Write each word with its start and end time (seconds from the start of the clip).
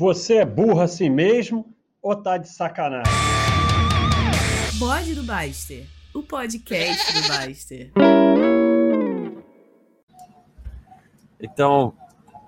Você 0.00 0.36
é 0.36 0.46
burro 0.46 0.80
assim 0.80 1.10
mesmo 1.10 1.74
ou 2.00 2.16
tá 2.16 2.38
de 2.38 2.48
sacanagem? 2.48 3.12
Bode 4.78 5.14
do 5.14 5.22
Baster, 5.22 5.86
o 6.14 6.22
podcast 6.22 7.12
do 7.12 7.28
Baster. 7.28 7.92
Então, 11.38 11.92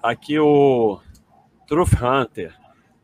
aqui 0.03 0.39
o 0.39 0.99
Truth 1.69 1.93
Hunter. 2.03 2.59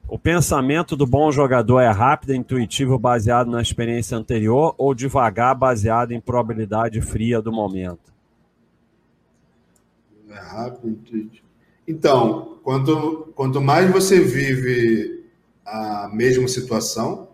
O 0.08 0.18
pensamento 0.18 0.96
do 0.96 1.06
bom 1.06 1.30
jogador 1.30 1.80
é 1.80 1.90
rápido, 1.90 2.34
intuitivo, 2.34 2.98
baseado 2.98 3.50
na 3.50 3.60
experiência 3.60 4.16
anterior 4.16 4.74
ou 4.78 4.94
devagar, 4.94 5.54
baseado 5.54 6.12
em 6.12 6.20
probabilidade 6.22 7.02
fria 7.02 7.42
do 7.42 7.52
momento? 7.52 8.10
É 10.30 10.40
rápido, 10.40 10.88
intuitivo. 10.88 11.47
Então, 11.88 12.60
quanto, 12.62 13.32
quanto 13.34 13.62
mais 13.62 13.90
você 13.90 14.20
vive 14.20 15.24
a 15.64 16.10
mesma 16.12 16.46
situação, 16.46 17.30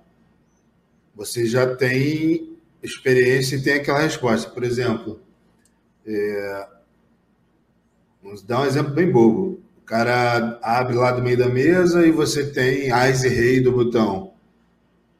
você 1.12 1.44
já 1.44 1.74
tem 1.74 2.56
experiência 2.80 3.56
e 3.56 3.62
tem 3.62 3.74
aquela 3.74 3.98
resposta. 3.98 4.48
Por 4.48 4.62
exemplo, 4.62 5.20
é, 6.06 6.68
vamos 8.22 8.42
dar 8.42 8.60
um 8.60 8.66
exemplo 8.66 8.94
bem 8.94 9.10
bobo. 9.10 9.60
O 9.78 9.82
cara 9.84 10.60
abre 10.62 10.94
lá 10.94 11.10
do 11.10 11.20
meio 11.20 11.36
da 11.36 11.48
mesa 11.48 12.06
e 12.06 12.12
você 12.12 12.46
tem 12.46 12.92
Ais 12.92 13.24
e 13.24 13.28
Rei 13.28 13.60
do 13.60 13.72
botão. 13.72 14.34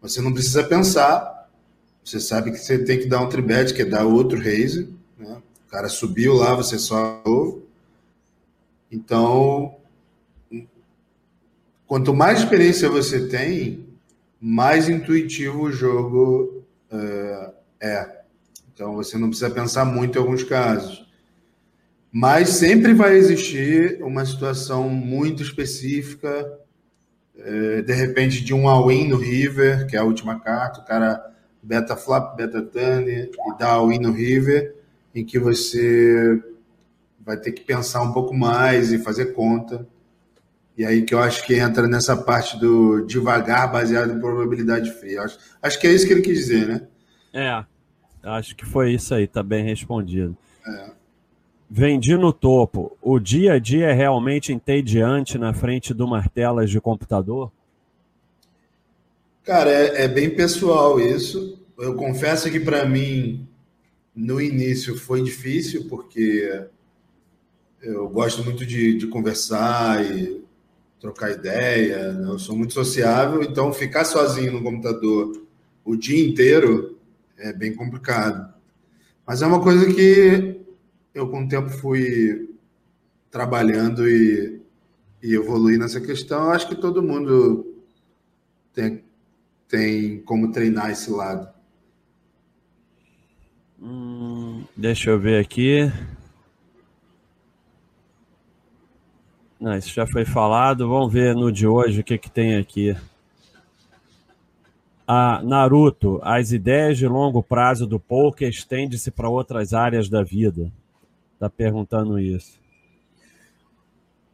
Você 0.00 0.20
não 0.22 0.32
precisa 0.32 0.62
pensar. 0.62 1.48
Você 2.04 2.20
sabe 2.20 2.52
que 2.52 2.58
você 2.58 2.78
tem 2.78 3.00
que 3.00 3.06
dar 3.06 3.20
um 3.20 3.28
tribet, 3.28 3.74
que 3.74 3.82
é 3.82 3.84
dar 3.84 4.04
outro 4.04 4.38
raise. 4.38 4.88
Né? 5.18 5.42
O 5.66 5.70
cara 5.70 5.88
subiu 5.88 6.34
lá, 6.34 6.54
você 6.54 6.78
só 6.78 7.20
ouve. 7.24 7.63
Então, 8.90 9.76
quanto 11.86 12.14
mais 12.14 12.40
experiência 12.40 12.88
você 12.88 13.28
tem, 13.28 13.86
mais 14.40 14.88
intuitivo 14.88 15.64
o 15.64 15.72
jogo 15.72 16.64
uh, 16.92 17.52
é. 17.80 18.22
Então, 18.72 18.94
você 18.94 19.16
não 19.16 19.28
precisa 19.28 19.50
pensar 19.50 19.84
muito 19.84 20.16
em 20.16 20.20
alguns 20.20 20.42
casos. 20.42 21.04
Mas 22.16 22.50
sempre 22.50 22.94
vai 22.94 23.16
existir 23.16 24.02
uma 24.02 24.24
situação 24.24 24.88
muito 24.88 25.42
específica, 25.42 26.58
é, 27.36 27.82
de 27.82 27.92
repente 27.92 28.44
de 28.44 28.54
um 28.54 28.68
all-in 28.68 29.08
no 29.08 29.16
River, 29.16 29.86
que 29.88 29.96
é 29.96 29.98
a 29.98 30.04
última 30.04 30.38
carta, 30.38 30.80
o 30.80 30.84
cara 30.84 31.34
beta 31.60 31.96
flap, 31.96 32.36
beta 32.36 32.62
turn 32.62 33.10
e 33.10 33.30
dá 33.58 33.70
all-in 33.70 33.98
no 33.98 34.12
River, 34.12 34.76
em 35.12 35.24
que 35.24 35.38
você 35.38 36.40
vai 37.24 37.36
ter 37.36 37.52
que 37.52 37.62
pensar 37.62 38.02
um 38.02 38.12
pouco 38.12 38.34
mais 38.34 38.92
e 38.92 38.98
fazer 38.98 39.32
conta. 39.32 39.86
E 40.76 40.84
aí 40.84 41.02
que 41.02 41.14
eu 41.14 41.20
acho 41.20 41.44
que 41.46 41.54
entra 41.54 41.86
nessa 41.86 42.16
parte 42.16 42.58
do 42.58 43.06
devagar 43.06 43.70
baseado 43.70 44.12
em 44.12 44.20
probabilidade 44.20 44.90
fria. 44.92 45.22
Acho, 45.22 45.38
acho 45.62 45.80
que 45.80 45.86
é 45.86 45.92
isso 45.92 46.06
que 46.06 46.12
ele 46.12 46.22
quis 46.22 46.38
dizer, 46.38 46.66
né? 46.66 46.86
É, 47.32 47.64
acho 48.28 48.56
que 48.56 48.66
foi 48.66 48.92
isso 48.92 49.14
aí, 49.14 49.26
tá 49.26 49.42
bem 49.42 49.64
respondido. 49.64 50.36
É. 50.66 50.90
Vendi 51.70 52.16
no 52.16 52.32
topo. 52.32 52.96
O 53.00 53.18
dia 53.18 53.54
a 53.54 53.58
dia 53.58 53.86
é 53.86 53.92
realmente 53.92 54.52
entediante 54.52 55.38
na 55.38 55.52
frente 55.52 55.94
de 55.94 56.02
uma 56.02 56.22
telas 56.28 56.70
de 56.70 56.80
computador? 56.80 57.50
Cara, 59.44 59.70
é, 59.70 60.04
é 60.04 60.08
bem 60.08 60.30
pessoal 60.30 61.00
isso. 61.00 61.58
Eu 61.78 61.94
confesso 61.94 62.50
que 62.50 62.60
para 62.60 62.86
mim, 62.86 63.46
no 64.14 64.40
início, 64.40 64.96
foi 64.96 65.22
difícil, 65.22 65.88
porque 65.88 66.66
eu 67.84 68.08
gosto 68.08 68.42
muito 68.42 68.64
de, 68.64 68.96
de 68.96 69.06
conversar 69.06 70.04
e 70.04 70.42
trocar 70.98 71.30
ideia. 71.30 72.12
Né? 72.12 72.30
Eu 72.30 72.38
sou 72.38 72.56
muito 72.56 72.72
sociável, 72.72 73.42
então 73.42 73.72
ficar 73.72 74.04
sozinho 74.04 74.52
no 74.52 74.62
computador 74.62 75.44
o 75.84 75.94
dia 75.94 76.26
inteiro 76.26 76.98
é 77.36 77.52
bem 77.52 77.74
complicado. 77.74 78.54
Mas 79.26 79.42
é 79.42 79.46
uma 79.46 79.62
coisa 79.62 79.92
que 79.92 80.60
eu 81.14 81.28
com 81.28 81.44
o 81.44 81.48
tempo 81.48 81.68
fui 81.68 82.56
trabalhando 83.30 84.08
e, 84.08 84.60
e 85.22 85.78
nessa 85.78 86.00
questão. 86.00 86.50
Acho 86.50 86.68
que 86.68 86.76
todo 86.76 87.02
mundo 87.02 87.82
tem, 88.72 89.04
tem 89.68 90.20
como 90.20 90.52
treinar 90.52 90.90
esse 90.90 91.10
lado. 91.10 91.52
Hum, 93.80 94.64
deixa 94.74 95.10
eu 95.10 95.20
ver 95.20 95.40
aqui. 95.40 95.92
Isso 99.78 99.94
já 99.94 100.06
foi 100.06 100.24
falado. 100.24 100.88
Vamos 100.88 101.12
ver 101.12 101.34
no 101.34 101.50
de 101.50 101.66
hoje 101.66 102.00
o 102.00 102.04
que, 102.04 102.18
que 102.18 102.30
tem 102.30 102.56
aqui. 102.56 102.94
A 105.06 105.42
Naruto, 105.42 106.20
as 106.22 106.52
ideias 106.52 106.98
de 106.98 107.06
longo 107.06 107.42
prazo 107.42 107.86
do 107.86 107.98
poker 107.98 108.48
estende-se 108.48 109.10
para 109.10 109.28
outras 109.28 109.72
áreas 109.72 110.08
da 110.08 110.22
vida. 110.22 110.70
Tá 111.38 111.48
perguntando 111.48 112.18
isso. 112.18 112.58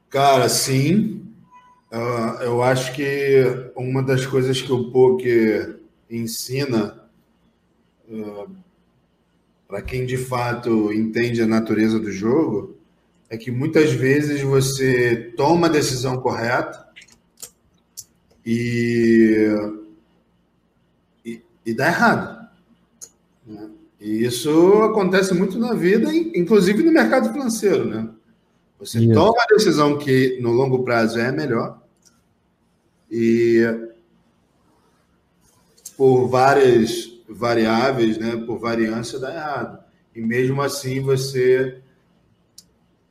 Cara, 0.08 0.48
sim. 0.48 1.26
Uh, 1.92 2.42
eu 2.42 2.62
acho 2.62 2.92
que 2.92 3.72
uma 3.76 4.02
das 4.02 4.26
coisas 4.26 4.60
que 4.60 4.72
o 4.72 4.90
poker 4.90 5.80
ensina 6.10 7.04
uh, 8.08 8.50
para 9.68 9.82
quem 9.82 10.04
de 10.04 10.16
fato 10.16 10.92
entende 10.92 11.40
a 11.40 11.46
natureza 11.46 11.98
do 12.00 12.10
jogo 12.10 12.79
é 13.30 13.38
que 13.38 13.50
muitas 13.52 13.92
vezes 13.92 14.42
você 14.42 15.32
toma 15.36 15.68
a 15.68 15.70
decisão 15.70 16.20
correta 16.20 16.84
e, 18.44 19.48
e, 21.24 21.40
e 21.64 21.72
dá 21.72 21.86
errado. 21.86 22.48
Né? 23.46 23.70
E 24.00 24.24
isso 24.24 24.82
acontece 24.82 25.32
muito 25.32 25.56
na 25.60 25.74
vida, 25.74 26.12
inclusive 26.12 26.82
no 26.82 26.90
mercado 26.90 27.32
financeiro, 27.32 27.84
né? 27.84 28.10
Você 28.80 28.98
isso. 28.98 29.14
toma 29.14 29.40
a 29.42 29.54
decisão 29.54 29.96
que 29.96 30.40
no 30.40 30.50
longo 30.50 30.82
prazo 30.82 31.20
é 31.20 31.30
melhor 31.30 31.80
e 33.10 33.62
por 35.96 36.28
várias 36.28 37.10
variáveis, 37.28 38.16
né, 38.16 38.42
por 38.46 38.58
variância 38.58 39.18
dá 39.18 39.32
errado. 39.34 39.84
E 40.16 40.20
mesmo 40.20 40.62
assim 40.62 41.00
você 41.00 41.82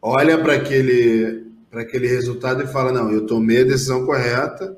olha 0.02 0.38
para 0.38 0.54
aquele 0.54 1.48
para 1.70 1.82
aquele 1.82 2.08
resultado 2.08 2.64
e 2.64 2.68
fala: 2.68 2.92
"Não, 2.92 3.12
eu 3.12 3.26
tomei 3.26 3.62
a 3.62 3.66
decisão 3.66 4.06
correta, 4.06 4.78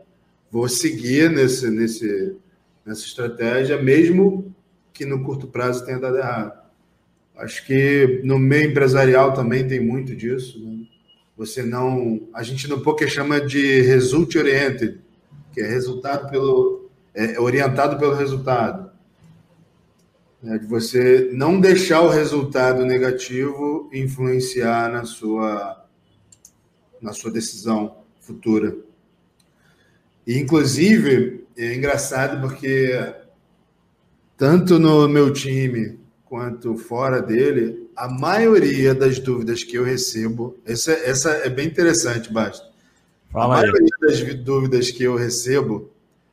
vou 0.51 0.67
seguir 0.67 1.29
nesse 1.31 1.69
nesse 1.69 2.35
nessa 2.85 3.05
estratégia 3.05 3.81
mesmo 3.81 4.53
que 4.93 5.05
no 5.05 5.23
curto 5.23 5.47
prazo 5.47 5.85
tenha 5.85 5.99
dado 5.99 6.17
errado. 6.17 6.61
Acho 7.35 7.65
que 7.65 8.21
no 8.23 8.37
meio 8.37 8.69
empresarial 8.69 9.33
também 9.33 9.67
tem 9.67 9.79
muito 9.79 10.15
disso. 10.15 10.63
Né? 10.63 10.85
Você 11.35 11.63
não. 11.63 12.27
A 12.33 12.43
gente 12.43 12.69
no 12.69 12.81
poker 12.81 13.09
chama 13.09 13.41
de 13.41 13.81
result 13.81 14.35
oriented, 14.35 14.99
que 15.51 15.61
é 15.61 15.67
resultado 15.67 16.29
pelo. 16.29 16.89
É 17.13 17.39
orientado 17.39 17.97
pelo 17.97 18.13
resultado. 18.13 18.91
É 20.43 20.57
de 20.57 20.65
você 20.65 21.29
não 21.33 21.59
deixar 21.59 22.01
o 22.01 22.09
resultado 22.09 22.83
negativo 22.83 23.89
influenciar 23.93 24.91
na 24.91 25.05
sua, 25.05 25.85
na 26.99 27.13
sua 27.13 27.31
decisão 27.31 27.97
futura. 28.19 28.75
E, 30.25 30.39
inclusive, 30.39 31.45
é 31.55 31.75
engraçado 31.75 32.41
porque 32.41 33.13
tanto 34.35 34.79
no 34.79 35.07
meu 35.07 35.31
time 35.31 35.99
quanto 36.25 36.75
fora 36.75 37.21
dele, 37.21 37.87
a 37.95 38.07
maioria 38.07 38.95
das 38.95 39.19
dúvidas 39.19 39.63
que 39.63 39.75
eu 39.75 39.83
recebo, 39.83 40.57
essa, 40.65 40.91
essa 40.91 41.29
é 41.29 41.49
bem 41.49 41.67
interessante, 41.67 42.33
Basta. 42.33 42.71
Fala 43.29 43.59
a 43.59 43.61
maioria 43.61 43.89
das 44.01 44.33
dúvidas 44.43 44.89
que 44.89 45.03
eu 45.03 45.15
recebo 45.15 45.91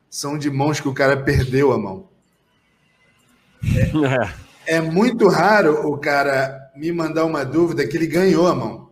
são 0.09 0.37
de 0.37 0.49
mãos 0.49 0.79
que 0.79 0.87
o 0.87 0.93
cara 0.93 1.21
perdeu 1.21 1.71
a 1.71 1.77
mão. 1.77 2.08
É, 4.65 4.75
é 4.77 4.81
muito 4.81 5.27
raro 5.27 5.87
o 5.87 5.97
cara 5.97 6.71
me 6.75 6.91
mandar 6.91 7.25
uma 7.25 7.43
dúvida 7.43 7.87
que 7.87 7.97
ele 7.97 8.07
ganhou 8.07 8.47
a 8.47 8.55
mão. 8.55 8.89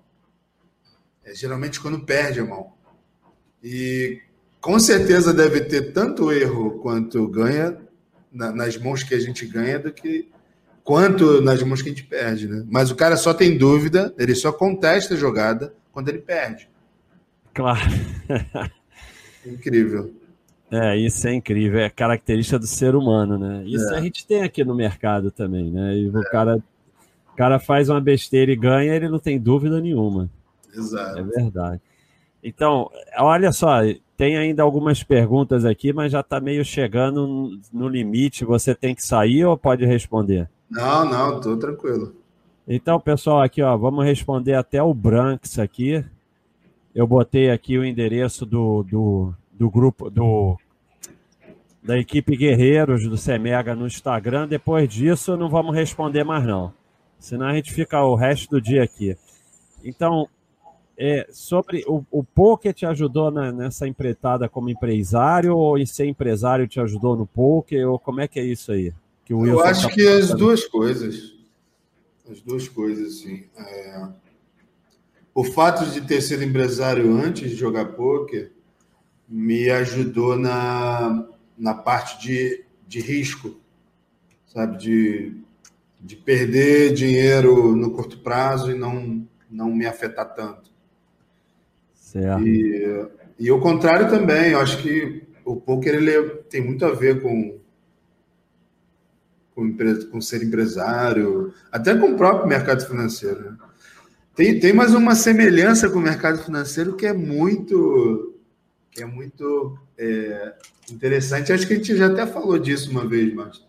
É 1.24 1.34
geralmente 1.34 1.80
quando 1.80 2.00
perde 2.00 2.40
a 2.40 2.46
mão. 2.46 2.74
E 3.64 4.22
com 4.60 4.80
certeza 4.80 5.34
deve 5.34 5.62
ter 5.62 5.94
tanto 5.94 6.31
erro 6.31 6.80
quanto 6.80 7.28
ganha 7.28 7.78
na, 8.31 8.52
nas 8.52 8.78
mãos 8.78 9.04
que 9.04 9.14
a 9.14 9.19
gente 9.19 9.46
ganha 9.46 9.80
do 9.80 9.92
que 9.92 10.30
quanto 10.84 11.42
nas 11.42 11.62
mãos 11.64 11.81
que 11.81 11.90
a 11.90 11.92
gente 11.92 12.06
perde, 12.06 12.48
né? 12.48 12.64
Mas 12.69 12.90
o 12.90 12.96
cara 12.96 13.18
só 13.18 13.34
tem 13.34 13.58
dúvida, 13.58 14.14
ele 14.18 14.34
só 14.34 14.52
contesta 14.52 15.14
a 15.14 15.18
jogada 15.18 15.74
quando 15.92 16.10
ele 16.10 16.19
perde. 16.19 16.69
Claro. 17.54 17.81
Incrível. 19.46 20.14
É, 20.69 20.98
isso 20.98 21.28
é 21.28 21.34
incrível, 21.34 21.80
é 21.80 21.90
característica 21.90 22.60
do 22.60 22.68
ser 22.68 22.94
humano, 22.96 23.38
né? 23.38 23.64
Isso 23.66 23.90
é. 23.94 23.98
a 23.98 24.02
gente 24.02 24.28
tem 24.28 24.44
aqui 24.44 24.66
no 24.66 24.75
mercado 24.75 25.31
também, 25.31 25.72
né? 25.72 25.98
E 25.98 26.10
o 26.10 26.19
é. 26.19 26.30
cara, 26.30 26.58
o 27.31 27.36
cara 27.36 27.58
faz 27.58 27.88
uma 27.88 28.02
besteira 28.02 28.52
e 28.52 28.56
ganha, 28.56 28.94
ele 28.94 29.08
não 29.08 29.19
tem 29.19 29.40
dúvida 29.40 29.80
nenhuma. 29.80 30.30
Exato. 30.74 31.19
É 31.19 31.24
verdade. 31.24 31.81
Então, 32.44 32.92
olha 33.18 33.52
só, 33.52 33.80
tem 34.18 34.38
ainda 34.38 34.62
algumas 34.64 35.04
perguntas 35.04 35.64
aqui, 35.64 35.94
mas 35.94 36.12
já 36.12 36.19
está 36.19 36.40
meio 36.40 36.66
chegando 36.66 37.60
no 37.72 37.88
limite. 37.88 38.44
Você 38.44 38.75
tem 38.75 38.94
que 38.94 39.06
sair 39.06 39.46
ou 39.46 39.58
pode 39.58 39.86
responder? 39.86 40.50
Não, 40.69 41.06
não, 41.06 41.38
estou 41.38 41.58
tranquilo. 41.58 42.14
Então, 42.68 43.00
pessoal, 43.00 43.42
aqui 43.42 43.62
ó, 43.62 43.75
vamos 43.78 44.04
responder 44.04 44.54
até 44.54 44.84
o 44.84 44.94
Branks 44.94 45.58
aqui. 45.58 46.04
Eu 46.94 47.08
botei 47.08 47.50
aqui 47.50 47.78
o 47.78 47.86
endereço 47.86 48.46
do, 48.46 48.84
do, 48.84 49.34
do 49.57 49.69
grupo 49.69 50.09
do 50.09 50.57
da 51.81 51.98
equipe 51.98 52.36
Guerreiros 52.36 53.07
do 53.07 53.18
Semega 53.18 53.74
no 53.74 53.88
Instagram. 53.88 54.48
Depois 54.48 54.89
disso, 54.89 55.38
não 55.38 55.50
vamos 55.50 55.74
responder 55.74 56.24
mais 56.24 56.45
não. 56.45 56.74
Senão 57.18 57.48
a 57.48 57.54
gente 57.54 57.74
fica 57.74 58.04
o 58.04 58.13
resto 58.13 58.50
do 58.50 58.62
dia 58.62 58.83
aqui. 58.83 59.18
Então, 59.83 60.27
é, 60.98 61.27
sobre 61.31 61.83
o, 61.88 62.04
o 62.12 62.24
poker 62.24 62.74
te 62.74 62.86
ajudou 62.86 63.31
na, 63.31 63.51
nessa 63.51 63.88
empreitada 63.88 64.50
como 64.50 64.69
empresário 64.69 65.56
ou 65.56 65.77
em 65.77 65.86
ser 65.86 66.07
empresário 66.07 66.68
te 66.68 66.80
ajudou 66.80 67.15
no 67.15 67.25
poker 67.25 67.89
ou 67.89 67.98
como 67.98 68.19
é 68.19 68.27
que 68.27 68.39
é 68.39 68.44
isso 68.44 68.71
aí? 68.71 68.94
Que 69.24 69.33
Eu 69.33 69.62
acho 69.62 69.88
tá 69.88 69.94
que 69.94 70.06
as 70.06 70.33
duas 70.33 70.65
coisas. 70.65 71.36
As 72.30 72.42
duas 72.42 72.68
coisas, 72.68 73.19
sim. 73.19 73.45
É... 73.57 74.07
O 75.33 75.44
fato 75.44 75.86
de 75.86 76.01
ter 76.01 76.19
sido 76.19 76.44
empresário 76.44 77.15
antes 77.15 77.50
de 77.50 77.56
jogar 77.56 77.86
poker 77.94 78.56
me 79.28 79.70
ajudou 79.70 80.38
na, 80.38 81.28
na 81.58 81.74
parte 81.74 82.20
de, 82.26 82.64
de 82.88 83.00
risco, 83.02 83.60
sabe? 84.46 84.78
De, 84.78 85.36
de 86.00 86.16
perder 86.16 86.94
dinheiro 86.94 87.76
no 87.76 87.92
curto 87.92 88.20
prazo 88.20 88.72
e 88.72 88.78
não, 88.78 89.28
não 89.50 89.74
me 89.74 89.86
afetar 89.86 90.34
tanto. 90.34 90.72
Certo. 91.94 92.48
E, 92.48 93.08
e 93.38 93.52
o 93.52 93.60
contrário 93.60 94.10
também, 94.10 94.52
eu 94.52 94.60
acho 94.60 94.82
que 94.82 95.24
o 95.44 95.56
poker 95.58 95.96
ele 95.96 96.30
tem 96.50 96.62
muito 96.62 96.86
a 96.86 96.94
ver 96.94 97.22
com, 97.22 97.60
com, 99.54 99.76
com 100.12 100.22
ser 100.22 100.44
empresário, 100.44 101.54
até 101.72 101.96
com 101.96 102.12
o 102.12 102.18
próprio 102.18 102.48
mercado 102.48 102.86
financeiro. 102.86 103.52
Né? 103.52 103.58
Tem, 104.36 104.60
tem 104.60 104.72
mais 104.72 104.94
uma 104.94 105.16
semelhança 105.16 105.90
com 105.90 106.00
o 106.00 106.02
mercado 106.02 106.38
financeiro 106.44 106.96
que 106.96 107.06
é 107.06 107.14
muito 107.14 108.37
é 109.02 109.06
muito 109.06 109.78
é, 109.98 110.54
interessante. 110.92 111.52
Acho 111.52 111.68
que 111.68 111.74
a 111.74 111.78
gente 111.78 111.96
já 111.96 112.08
até 112.08 112.26
falou 112.26 112.58
disso 112.58 112.90
uma 112.92 113.08
vez, 113.08 113.34
mas 113.34 113.62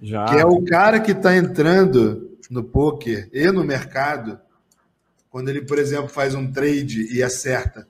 já. 0.00 0.24
que 0.26 0.36
é 0.36 0.44
o 0.44 0.62
cara 0.64 1.00
que 1.00 1.12
está 1.12 1.36
entrando 1.36 2.38
no 2.50 2.62
poker 2.62 3.28
e 3.32 3.50
no 3.50 3.64
mercado 3.64 4.38
quando 5.34 5.48
ele, 5.48 5.62
por 5.62 5.80
exemplo, 5.80 6.06
faz 6.06 6.32
um 6.32 6.52
trade 6.52 7.12
e 7.12 7.20
acerta. 7.20 7.88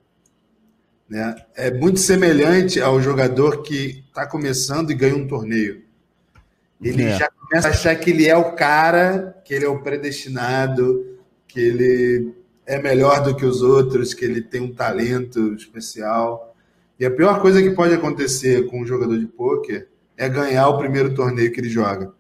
Né? 1.07 1.37
É 1.55 1.71
muito 1.71 2.01
semelhante 2.01 2.81
ao 2.81 3.03
jogador 3.03 3.61
que 3.61 4.03
está 4.09 4.27
começando 4.27 4.91
e 4.91 4.95
ganha 4.95 5.15
um 5.15 5.29
torneio. 5.29 5.83
Ele 6.83 7.03
é. 7.03 7.19
já 7.19 7.29
começa 7.29 7.69
a 7.69 7.71
achar 7.71 7.95
que 7.97 8.09
ele 8.09 8.27
é 8.27 8.35
o 8.35 8.53
cara, 8.53 9.39
que 9.45 9.53
ele 9.53 9.67
é 9.67 9.69
o 9.69 9.83
predestinado, 9.83 11.19
que 11.47 11.61
ele 11.61 12.35
é 12.65 12.81
melhor 12.81 13.23
do 13.23 13.37
que 13.37 13.45
os 13.45 13.61
outros, 13.61 14.15
que 14.15 14.25
ele 14.25 14.41
tem 14.41 14.63
um 14.63 14.73
talento 14.73 15.53
especial. 15.53 16.54
E 16.99 17.05
a 17.05 17.11
pior 17.11 17.41
coisa 17.41 17.61
que 17.61 17.71
pode 17.71 17.93
acontecer 17.93 18.67
com 18.69 18.81
um 18.81 18.87
jogador 18.87 19.19
de 19.19 19.27
pôquer 19.27 19.89
é 20.17 20.29
ganhar 20.29 20.69
o 20.69 20.79
primeiro 20.79 21.15
torneio 21.15 21.53
que 21.53 21.61
ele 21.61 21.69
joga. 21.69 22.13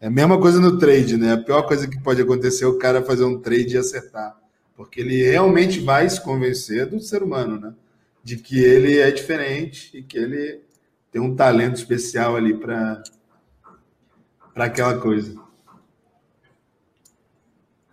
É 0.00 0.06
a 0.06 0.10
mesma 0.10 0.40
coisa 0.40 0.60
no 0.60 0.78
trade, 0.78 1.16
né? 1.16 1.32
A 1.32 1.38
pior 1.38 1.62
coisa 1.62 1.88
que 1.88 2.00
pode 2.00 2.20
acontecer 2.22 2.64
é 2.64 2.68
o 2.68 2.78
cara 2.78 3.02
fazer 3.02 3.24
um 3.24 3.40
trade 3.40 3.74
e 3.74 3.78
acertar. 3.78 4.36
Porque 4.76 5.00
ele 5.00 5.24
realmente 5.24 5.80
vai 5.80 6.08
se 6.08 6.22
convencer 6.22 6.86
do 6.86 7.00
ser 7.00 7.22
humano, 7.22 7.58
né? 7.58 7.74
De 8.22 8.36
que 8.36 8.60
ele 8.60 8.98
é 8.98 9.10
diferente 9.10 9.96
e 9.96 10.02
que 10.02 10.18
ele 10.18 10.60
tem 11.10 11.20
um 11.20 11.34
talento 11.34 11.76
especial 11.76 12.36
ali 12.36 12.54
para 12.54 13.02
aquela 14.54 14.98
coisa. 14.98 15.34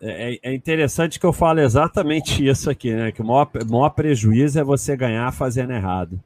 É, 0.07 0.39
é, 0.43 0.53
interessante 0.53 1.19
que 1.19 1.25
eu 1.25 1.33
falo 1.33 1.59
exatamente 1.59 2.45
isso 2.45 2.69
aqui, 2.69 2.93
né? 2.93 3.11
Que 3.11 3.21
o 3.21 3.25
maior, 3.25 3.49
maior 3.67 3.89
prejuízo 3.89 4.59
é 4.59 4.63
você 4.63 4.95
ganhar 4.95 5.31
fazendo 5.31 5.73
errado. 5.73 6.21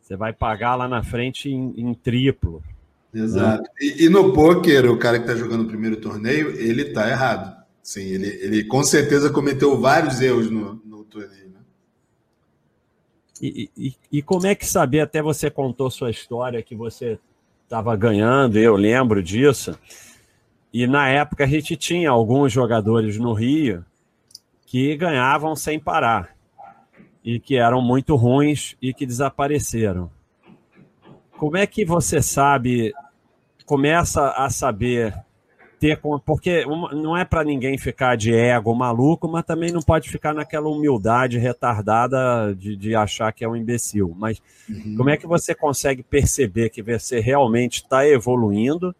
Você 0.00 0.16
vai 0.16 0.32
pagar 0.32 0.76
lá 0.76 0.86
na 0.86 1.02
frente 1.02 1.50
em, 1.50 1.74
em 1.76 1.92
triplo. 1.92 2.62
Exato. 3.12 3.62
Né? 3.62 3.68
E, 3.80 4.04
e, 4.04 4.08
no 4.08 4.32
poker, 4.32 4.88
o 4.88 4.96
cara 4.96 5.18
que 5.18 5.24
está 5.24 5.34
jogando 5.34 5.64
o 5.64 5.68
primeiro 5.68 5.96
torneio, 5.96 6.50
ele 6.50 6.82
está 6.82 7.08
errado. 7.10 7.56
Sim, 7.82 8.02
ele, 8.02 8.28
ele 8.40 8.64
com 8.64 8.84
certeza 8.84 9.30
cometeu 9.30 9.80
vários 9.80 10.20
erros 10.20 10.48
no, 10.48 10.80
no 10.84 11.02
torneio. 11.02 11.48
Né? 11.48 11.60
E, 13.42 13.70
e, 13.76 13.94
e 14.12 14.22
como 14.22 14.46
é 14.46 14.54
que 14.54 14.66
saber, 14.66 15.00
até 15.00 15.20
você 15.20 15.50
contou 15.50 15.90
sua 15.90 16.10
história, 16.10 16.62
que 16.62 16.76
você 16.76 17.18
estava 17.64 17.96
ganhando, 17.96 18.56
eu 18.56 18.76
lembro 18.76 19.20
disso. 19.20 19.76
E 20.78 20.86
na 20.86 21.08
época 21.08 21.44
a 21.44 21.46
gente 21.46 21.74
tinha 21.74 22.10
alguns 22.10 22.52
jogadores 22.52 23.16
no 23.16 23.32
Rio 23.32 23.82
que 24.66 24.94
ganhavam 24.94 25.56
sem 25.56 25.80
parar 25.80 26.36
e 27.24 27.40
que 27.40 27.56
eram 27.56 27.80
muito 27.80 28.14
ruins 28.14 28.76
e 28.82 28.92
que 28.92 29.06
desapareceram. 29.06 30.10
Como 31.38 31.56
é 31.56 31.66
que 31.66 31.82
você 31.82 32.20
sabe, 32.20 32.92
começa 33.64 34.32
a 34.32 34.50
saber 34.50 35.14
ter 35.80 35.98
porque 36.26 36.66
não 36.92 37.16
é 37.16 37.24
para 37.24 37.42
ninguém 37.42 37.78
ficar 37.78 38.14
de 38.14 38.34
ego 38.34 38.74
maluco, 38.74 39.26
mas 39.26 39.46
também 39.46 39.72
não 39.72 39.80
pode 39.80 40.10
ficar 40.10 40.34
naquela 40.34 40.68
humildade 40.68 41.38
retardada 41.38 42.54
de, 42.54 42.76
de 42.76 42.94
achar 42.94 43.32
que 43.32 43.42
é 43.42 43.48
um 43.48 43.56
imbecil. 43.56 44.14
Mas 44.14 44.42
uhum. 44.68 44.94
como 44.98 45.08
é 45.08 45.16
que 45.16 45.26
você 45.26 45.54
consegue 45.54 46.02
perceber 46.02 46.68
que 46.68 46.82
você 46.82 47.18
realmente 47.18 47.76
está 47.76 48.06
evoluindo 48.06 48.94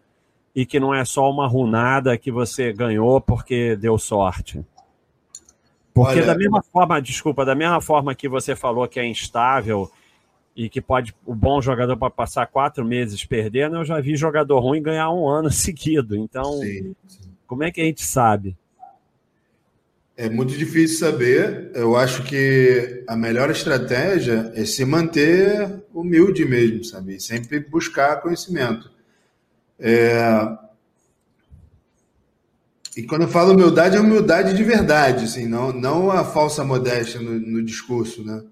e 0.57 0.65
que 0.65 0.81
não 0.81 0.95
é 0.95 1.05
só 1.05 1.31
uma 1.31 1.47
runada 1.47 2.17
que 2.17 2.33
você 2.33 2.73
ganhou 2.73 3.21
porque 3.21 3.77
deu 3.77 3.99
sorte. 3.99 4.65
Porque 5.93 6.15
Olha, 6.15 6.27
da 6.27 6.35
mesma 6.35 6.63
forma, 6.63 7.01
desculpa, 7.01 7.45
da 7.45 7.55
mesma 7.55 7.79
forma 7.83 8.15
que 8.15 8.27
você 8.27 8.57
falou 8.57 8.89
que 8.89 8.99
é 8.99 9.07
instável 9.07 9.91
e 10.57 10.71
que 10.71 10.81
pode 10.81 11.15
o 11.27 11.35
bom 11.35 11.61
jogador 11.61 11.95
para 11.99 12.09
passar 12.09 12.47
quatro 12.47 12.87
meses 12.87 13.23
perdendo, 13.23 13.77
eu 13.77 13.85
já 13.85 14.01
vi 14.01 14.17
jogador 14.17 14.59
ruim 14.61 14.83
ganhar 14.83 15.11
um 15.11 15.29
ano 15.29 15.51
seguido. 15.53 16.17
Então, 16.17 16.45
sim, 16.55 16.95
sim. 17.07 17.31
como 17.47 17.63
é 17.63 17.71
que 17.71 17.83
a 17.83 17.85
gente 17.85 18.03
sabe? 18.03 18.57
É 20.17 20.31
muito 20.31 20.57
difícil 20.57 20.99
saber. 20.99 21.71
Eu 21.75 21.95
acho 21.97 22.23
que 22.23 23.05
a 23.07 23.15
melhor 23.15 23.51
estratégia 23.51 24.51
é 24.55 24.65
se 24.65 24.87
manter 24.87 25.85
humilde 25.93 26.47
mesmo, 26.47 26.83
sabe? 26.83 27.21
Sempre 27.21 27.61
buscar 27.61 28.23
conhecimento. 28.23 28.96
É... 29.79 30.57
E 32.97 33.03
quando 33.03 33.23
eu 33.23 33.29
falo 33.29 33.53
humildade, 33.53 33.97
é 33.97 34.01
humildade 34.01 34.57
de 34.57 34.65
verdade, 34.65 35.25
assim, 35.25 35.47
não, 35.47 35.71
não 35.71 36.11
a 36.11 36.25
falsa 36.25 36.65
modéstia 36.65 37.21
no, 37.21 37.39
no 37.39 37.63
discurso, 37.63 38.25
né? 38.25 38.43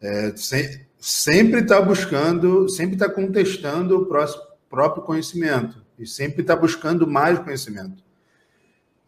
É, 0.00 0.32
sem, 0.36 0.86
sempre 0.98 1.60
está 1.60 1.80
buscando, 1.80 2.68
sempre 2.68 2.94
está 2.94 3.08
contestando 3.08 3.98
o 3.98 4.06
próximo, 4.06 4.42
próprio 4.68 5.02
conhecimento 5.02 5.84
e 5.98 6.06
sempre 6.06 6.42
está 6.42 6.54
buscando 6.54 7.06
mais 7.06 7.38
conhecimento. 7.40 8.02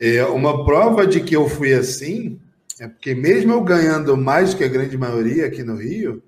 É, 0.00 0.25
uma 0.25 0.64
prova 0.64 1.07
de 1.07 1.21
que 1.21 1.37
eu 1.37 1.49
fui 1.49 1.73
assim 1.73 2.40
é 2.81 2.88
porque 2.88 3.14
mesmo 3.14 3.52
eu 3.52 3.62
ganhando 3.62 4.16
mais 4.16 4.54
que 4.54 4.64
a 4.64 4.69
grande 4.69 4.99
maioria 4.99 5.47
aqui 5.47 5.62
no 5.62 5.76
Rio, 5.76 6.21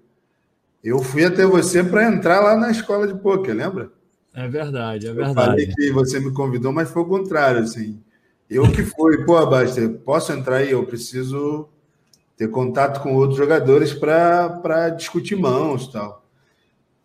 eu 0.84 1.00
fui 1.00 1.24
até 1.24 1.44
você 1.44 1.82
para 1.82 2.06
entrar 2.06 2.38
lá 2.38 2.56
na 2.56 2.70
escola 2.70 3.08
de 3.08 3.18
poker, 3.18 3.54
lembra? 3.54 3.90
É 4.34 4.48
verdade, 4.48 5.06
é 5.06 5.12
verdade. 5.12 5.38
Eu 5.38 5.44
falei 5.44 5.66
que 5.68 5.92
você 5.92 6.18
me 6.18 6.32
convidou, 6.32 6.72
mas 6.72 6.90
foi 6.90 7.02
o 7.02 7.06
contrário, 7.06 7.62
assim. 7.62 8.02
Eu 8.50 8.70
que 8.70 8.82
fui, 8.82 9.24
pô, 9.24 9.44
Basta, 9.46 9.88
posso 9.88 10.32
entrar 10.32 10.56
aí? 10.56 10.72
Eu 10.72 10.84
preciso 10.84 11.68
ter 12.36 12.48
contato 12.48 13.00
com 13.00 13.14
outros 13.14 13.38
jogadores 13.38 13.92
para 13.92 14.90
discutir 14.90 15.36
mãos 15.36 15.86
tal. 15.88 16.24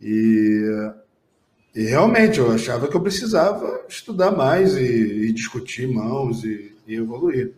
E, 0.02 0.92
e 1.76 1.84
realmente 1.84 2.40
eu 2.40 2.52
achava 2.52 2.88
que 2.88 2.96
eu 2.96 3.02
precisava 3.02 3.86
estudar 3.88 4.32
mais 4.32 4.76
e, 4.76 5.28
e 5.28 5.32
discutir 5.32 5.88
mãos 5.88 6.44
e, 6.44 6.76
e 6.88 6.96
evoluir. 6.96 7.54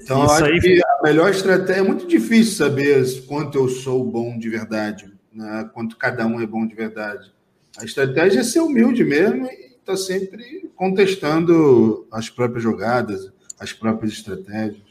Então, 0.00 0.24
Isso 0.24 0.34
acho 0.34 0.44
aí... 0.44 0.60
que 0.60 0.80
a 0.82 1.02
melhor 1.02 1.30
estratégia 1.30 1.80
é 1.80 1.84
muito 1.84 2.06
difícil 2.06 2.54
saber 2.54 3.04
quanto 3.26 3.58
eu 3.58 3.68
sou 3.68 4.04
bom 4.04 4.38
de 4.38 4.48
verdade, 4.48 5.12
né? 5.32 5.68
quanto 5.72 5.96
cada 5.96 6.26
um 6.26 6.40
é 6.40 6.46
bom 6.46 6.66
de 6.66 6.74
verdade. 6.74 7.33
A 7.78 7.84
estratégia 7.84 8.40
é 8.40 8.44
ser 8.44 8.60
humilde 8.60 9.04
mesmo 9.04 9.46
e 9.46 9.66
estar 9.66 9.92
tá 9.92 9.96
sempre 9.96 10.70
contestando 10.76 12.06
as 12.10 12.28
próprias 12.30 12.62
jogadas, 12.62 13.32
as 13.58 13.72
próprias 13.72 14.12
estratégias. 14.12 14.82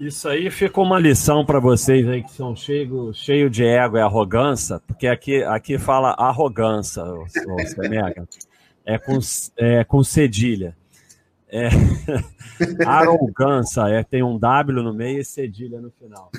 Isso 0.00 0.28
aí 0.28 0.50
ficou 0.50 0.84
uma 0.84 0.98
lição 0.98 1.46
para 1.46 1.60
vocês 1.60 2.08
aí 2.08 2.24
que 2.24 2.32
são 2.32 2.56
cheios 2.56 3.16
cheio 3.16 3.48
de 3.48 3.64
ego 3.64 3.96
e 3.96 4.00
arrogância, 4.00 4.80
porque 4.80 5.06
aqui, 5.06 5.44
aqui 5.44 5.78
fala 5.78 6.10
arrogância, 6.18 7.04
o, 7.04 7.22
o 7.22 7.56
é 8.84 8.98
com, 8.98 9.18
é, 9.56 9.84
com 9.84 10.02
cedilha. 10.02 10.76
É, 11.54 11.68
arrogância, 12.86 13.82
é, 13.82 14.02
tem 14.02 14.22
um 14.22 14.38
W 14.38 14.82
no 14.82 14.94
meio 14.94 15.20
e 15.20 15.24
cedilha 15.24 15.82
no 15.82 15.90
final. 15.90 16.30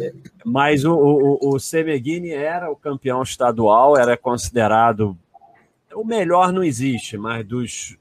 É, 0.00 0.14
mas 0.42 0.86
o, 0.86 0.94
o, 0.94 1.54
o 1.54 1.58
Semeghini 1.58 2.30
era 2.30 2.70
o 2.70 2.76
campeão 2.76 3.22
estadual, 3.22 3.94
era 3.94 4.16
considerado 4.16 5.14
o 5.94 6.04
melhor 6.04 6.52
não 6.52 6.62
existe, 6.62 7.16
mas 7.16 7.44
dos 7.44 7.98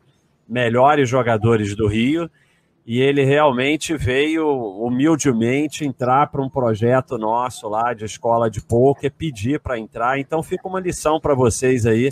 melhores 0.47 1.09
jogadores 1.09 1.75
do 1.75 1.87
Rio. 1.87 2.29
E 2.85 3.01
ele 3.01 3.25
realmente 3.25 3.97
veio 3.97 4.47
humildemente 4.47 5.83
entrar 5.83 6.27
para 6.27 6.41
um 6.41 6.49
projeto 6.49 7.17
nosso 7.17 7.67
lá 7.67 7.93
de 7.93 8.05
escola 8.05 8.49
de 8.49 8.61
poker, 8.61 9.11
pedir 9.11 9.59
para 9.59 9.77
entrar. 9.77 10.17
Então 10.19 10.41
fica 10.41 10.67
uma 10.67 10.79
lição 10.79 11.19
para 11.19 11.35
vocês 11.35 11.85
aí, 11.85 12.11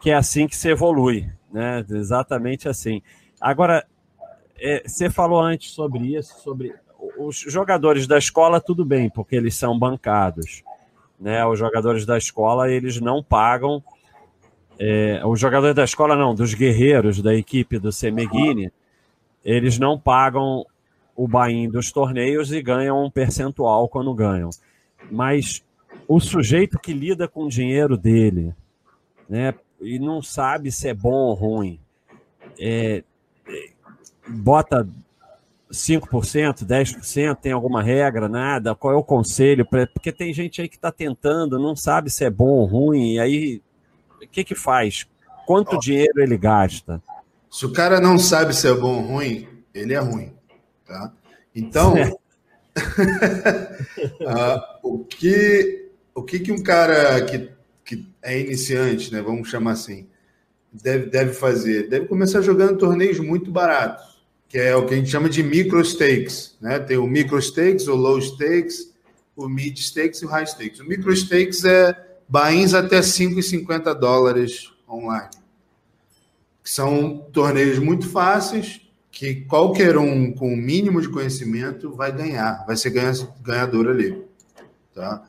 que 0.00 0.10
é 0.10 0.14
assim 0.14 0.48
que 0.48 0.56
se 0.56 0.70
evolui, 0.70 1.28
né? 1.52 1.84
Exatamente 1.90 2.70
assim. 2.70 3.02
Agora, 3.42 3.84
é, 4.56 4.84
você 4.86 5.10
falou 5.10 5.40
antes 5.40 5.72
sobre 5.72 6.16
isso, 6.16 6.40
sobre 6.40 6.72
os 7.18 7.36
jogadores 7.36 8.06
da 8.06 8.16
escola, 8.16 8.60
tudo 8.60 8.84
bem, 8.84 9.10
porque 9.10 9.34
eles 9.34 9.56
são 9.56 9.76
bancados. 9.76 10.62
Né? 11.18 11.44
Os 11.44 11.58
jogadores 11.58 12.06
da 12.06 12.16
escola, 12.16 12.70
eles 12.70 13.00
não 13.00 13.20
pagam 13.20 13.82
é, 14.78 15.20
os 15.24 15.38
jogadores 15.38 15.74
da 15.74 15.84
escola, 15.84 16.16
não, 16.16 16.34
dos 16.34 16.54
guerreiros 16.54 17.20
da 17.20 17.34
equipe 17.34 17.78
do 17.78 17.92
Semeghini, 17.92 18.72
eles 19.44 19.78
não 19.78 19.98
pagam 19.98 20.64
o 21.14 21.28
bain 21.28 21.68
dos 21.68 21.92
torneios 21.92 22.52
e 22.52 22.62
ganham 22.62 23.04
um 23.04 23.10
percentual 23.10 23.88
quando 23.88 24.14
ganham. 24.14 24.50
Mas 25.10 25.64
o 26.08 26.20
sujeito 26.20 26.78
que 26.78 26.92
lida 26.92 27.28
com 27.28 27.44
o 27.44 27.48
dinheiro 27.48 27.96
dele, 27.96 28.54
né, 29.28 29.54
e 29.80 29.98
não 29.98 30.22
sabe 30.22 30.70
se 30.70 30.88
é 30.88 30.94
bom 30.94 31.10
ou 31.10 31.34
ruim, 31.34 31.80
é, 32.58 33.02
bota 34.32 34.86
5%, 35.70 36.64
10%, 36.64 37.36
tem 37.36 37.52
alguma 37.52 37.82
regra, 37.82 38.28
nada? 38.28 38.74
Qual 38.74 38.92
é 38.92 38.96
o 38.96 39.02
conselho? 39.02 39.66
Porque 39.66 40.12
tem 40.12 40.34
gente 40.34 40.60
aí 40.60 40.68
que 40.68 40.76
está 40.76 40.92
tentando, 40.92 41.58
não 41.58 41.74
sabe 41.74 42.10
se 42.10 42.24
é 42.24 42.30
bom 42.30 42.50
ou 42.50 42.66
ruim, 42.66 43.14
e 43.14 43.18
aí 43.18 43.62
o 44.22 44.28
que 44.28 44.44
que 44.44 44.54
faz? 44.54 45.06
Quanto 45.46 45.78
dinheiro 45.78 46.20
ele 46.20 46.36
gasta? 46.36 47.02
Se 47.50 47.64
o 47.66 47.72
cara 47.72 48.00
não 48.00 48.18
sabe 48.18 48.54
se 48.54 48.68
é 48.68 48.74
bom 48.74 49.02
ou 49.02 49.02
ruim, 49.02 49.48
ele 49.74 49.94
é 49.94 49.98
ruim, 49.98 50.32
tá? 50.86 51.12
Então, 51.54 51.94
uh, 51.94 52.18
o 54.82 55.04
que 55.04 55.90
o 56.14 56.22
que 56.22 56.38
que 56.38 56.52
um 56.52 56.62
cara 56.62 57.24
que, 57.24 57.50
que 57.84 58.06
é 58.22 58.38
iniciante, 58.38 59.12
né, 59.12 59.22
vamos 59.22 59.48
chamar 59.48 59.72
assim, 59.72 60.06
deve, 60.72 61.06
deve 61.06 61.32
fazer? 61.32 61.88
Deve 61.88 62.06
começar 62.06 62.42
jogando 62.42 62.78
torneios 62.78 63.18
muito 63.18 63.50
baratos, 63.50 64.11
que 64.52 64.58
é 64.58 64.76
o 64.76 64.84
que 64.84 64.92
a 64.92 64.96
gente 64.98 65.08
chama 65.08 65.30
de 65.30 65.42
micro 65.42 65.82
stakes, 65.82 66.58
né? 66.60 66.78
Tem 66.78 66.98
o 66.98 67.06
micro 67.06 67.40
stakes, 67.40 67.88
o 67.88 67.94
low 67.94 68.20
stakes, 68.20 68.92
o 69.34 69.48
mid 69.48 69.78
stakes 69.78 70.20
e 70.20 70.26
o 70.26 70.28
high 70.28 70.46
stakes. 70.46 70.78
O 70.78 70.84
micro 70.84 71.10
stakes 71.16 71.64
é 71.64 72.18
bains 72.28 72.74
até 72.74 73.00
5,50 73.00 73.94
dólares 73.94 74.70
online. 74.86 75.30
São 76.62 77.26
torneios 77.32 77.78
muito 77.78 78.06
fáceis, 78.06 78.82
que 79.10 79.36
qualquer 79.36 79.96
um 79.96 80.30
com 80.32 80.52
o 80.52 80.56
mínimo 80.56 81.00
de 81.00 81.08
conhecimento 81.08 81.90
vai 81.90 82.12
ganhar, 82.12 82.66
vai 82.66 82.76
ser 82.76 82.90
ganhador 83.40 83.88
ali. 83.88 84.22
Tá? 84.94 85.24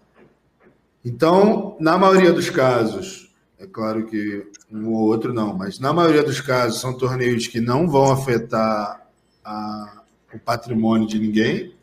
Então, 1.05 1.77
na 1.79 1.97
maioria 1.97 2.33
dos 2.33 2.49
casos, 2.49 3.33
é 3.57 3.65
claro 3.65 4.05
que 4.05 4.51
um 4.69 4.89
ou 4.89 5.07
outro 5.07 5.33
não, 5.33 5.57
mas 5.57 5.79
na 5.79 5.93
maioria 5.93 6.23
dos 6.23 6.41
casos 6.41 6.81
são 6.81 6.97
torneios 6.97 7.47
que 7.47 7.61
não 7.61 7.87
vão 7.87 8.11
afetar 8.11 9.02
a, 9.43 10.03
o 10.33 10.39
patrimônio 10.39 11.07
de 11.07 11.19
ninguém, 11.19 11.75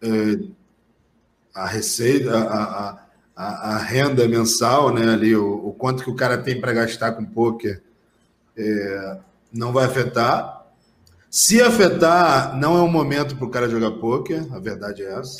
é, 0.00 0.08
a 1.54 1.66
receita, 1.66 2.36
a, 2.36 2.98
a, 3.36 3.74
a, 3.74 3.78
renda 3.78 4.26
mensal, 4.26 4.92
né, 4.92 5.12
ali, 5.12 5.36
o, 5.36 5.68
o, 5.68 5.72
quanto 5.72 6.02
que 6.02 6.10
o 6.10 6.16
cara 6.16 6.38
tem 6.38 6.60
para 6.60 6.72
gastar 6.72 7.12
com 7.12 7.24
poker, 7.24 7.82
é, 8.56 9.18
não 9.52 9.72
vai 9.72 9.84
afetar. 9.84 10.66
Se 11.30 11.62
afetar, 11.62 12.58
não 12.58 12.76
é 12.76 12.82
um 12.82 12.90
momento 12.90 13.36
para 13.36 13.46
o 13.46 13.50
cara 13.50 13.68
jogar 13.68 13.92
poker, 13.92 14.46
a 14.52 14.58
verdade 14.58 15.02
é 15.02 15.12
essa. 15.18 15.36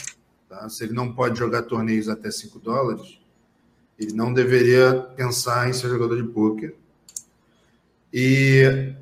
Tá? 0.48 0.68
Se 0.68 0.84
ele 0.84 0.92
não 0.92 1.12
pode 1.12 1.38
jogar 1.38 1.62
torneios 1.62 2.08
até 2.08 2.30
5 2.30 2.58
dólares, 2.60 3.18
ele 3.98 4.12
não 4.12 4.32
deveria 4.32 4.94
pensar 5.16 5.68
em 5.68 5.72
ser 5.72 5.88
jogador 5.88 6.16
de 6.16 6.28
poker. 6.28 6.74
E 8.12 8.94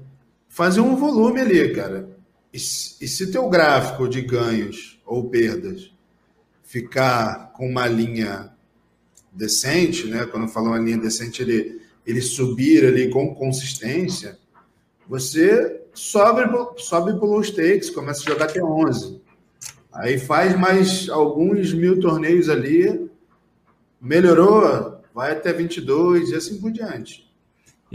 fazer 0.51 0.81
um 0.81 0.97
volume 0.97 1.41
ali, 1.41 1.73
cara. 1.73 2.11
E, 2.53 2.57
e 2.57 2.61
se 3.09 3.31
teu 3.31 3.49
gráfico 3.49 4.09
de 4.09 4.21
ganhos 4.21 5.01
ou 5.07 5.31
perdas 5.31 5.93
ficar 6.65 7.53
com 7.53 7.67
uma 7.69 7.87
linha 7.87 8.53
decente, 9.33 10.07
né? 10.09 10.27
Quando 10.27 10.43
eu 10.43 10.49
falo 10.49 10.67
uma 10.67 10.79
linha 10.79 10.99
decente, 10.99 11.41
ele, 11.41 11.81
ele 12.05 12.21
subir 12.21 12.85
ali 12.85 13.09
com 13.09 13.35
consistência, 13.35 14.39
você 15.09 15.83
sobe, 15.95 16.43
sobe 16.77 17.13
low 17.13 17.43
stakes, 17.43 17.91
começa 17.91 18.21
a 18.21 18.33
jogar 18.33 18.45
até 18.47 18.63
11. 18.63 19.21
Aí 19.93 20.19
faz 20.19 20.59
mais 20.59 21.09
alguns 21.09 21.73
mil 21.73 21.99
torneios 22.01 22.49
ali, 22.49 23.09
melhorou, 24.01 25.01
vai 25.15 25.33
até 25.33 25.53
22 25.53 26.31
e 26.31 26.35
assim 26.35 26.61
por 26.61 26.71
diante. 26.71 27.29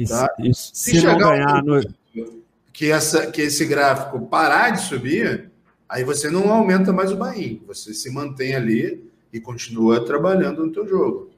Tá? 0.07 0.27
isso, 0.39 0.71
se, 0.73 0.99
se 0.99 1.05
não 1.05 1.17
ganhar 1.17 1.63
no... 1.63 1.81
que, 2.75 2.91
essa, 2.91 3.31
que 3.31 3.41
esse 3.41 3.65
gráfico 3.65 4.27
parar 4.27 4.71
de 4.71 4.81
subir, 4.81 5.49
aí 5.87 6.03
você 6.03 6.29
não 6.29 6.51
aumenta 6.51 6.91
mais 6.91 7.11
o 7.11 7.15
bain, 7.15 7.61
você 7.65 7.93
se 7.93 8.11
mantém 8.11 8.53
ali 8.53 9.09
e 9.31 9.39
continua 9.39 10.05
trabalhando 10.05 10.65
no 10.65 10.71
teu 10.71 10.85
jogo. 10.85 11.29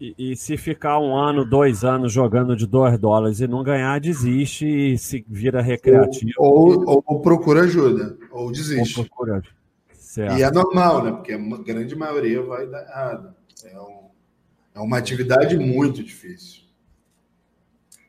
E, 0.00 0.14
e, 0.16 0.36
se 0.36 0.56
ficar 0.56 1.00
um 1.00 1.16
ano, 1.16 1.44
dois 1.44 1.82
anos 1.82 2.12
jogando 2.12 2.54
de 2.54 2.68
dois 2.68 2.96
dólares 3.00 3.40
e 3.40 3.48
não 3.48 3.64
ganhar, 3.64 3.98
desiste 3.98 4.64
e 4.64 4.96
se 4.96 5.24
vira 5.28 5.60
recreativo. 5.60 6.34
Ou, 6.38 6.88
ou, 6.88 7.04
ou 7.04 7.20
procura 7.20 7.62
ajuda, 7.62 8.16
ou 8.30 8.52
desiste. 8.52 9.00
Ou 9.00 9.04
procura. 9.04 9.42
Certo. 9.92 10.38
E 10.38 10.42
é 10.44 10.50
normal, 10.52 11.02
né? 11.02 11.10
Porque 11.10 11.32
a 11.32 11.38
grande 11.38 11.96
maioria 11.96 12.40
vai 12.42 12.68
dar 12.68 12.82
errado. 12.82 13.34
É, 13.64 13.80
um, 13.80 14.08
é 14.76 14.80
uma 14.80 14.98
atividade 14.98 15.58
muito 15.58 16.00
difícil. 16.04 16.67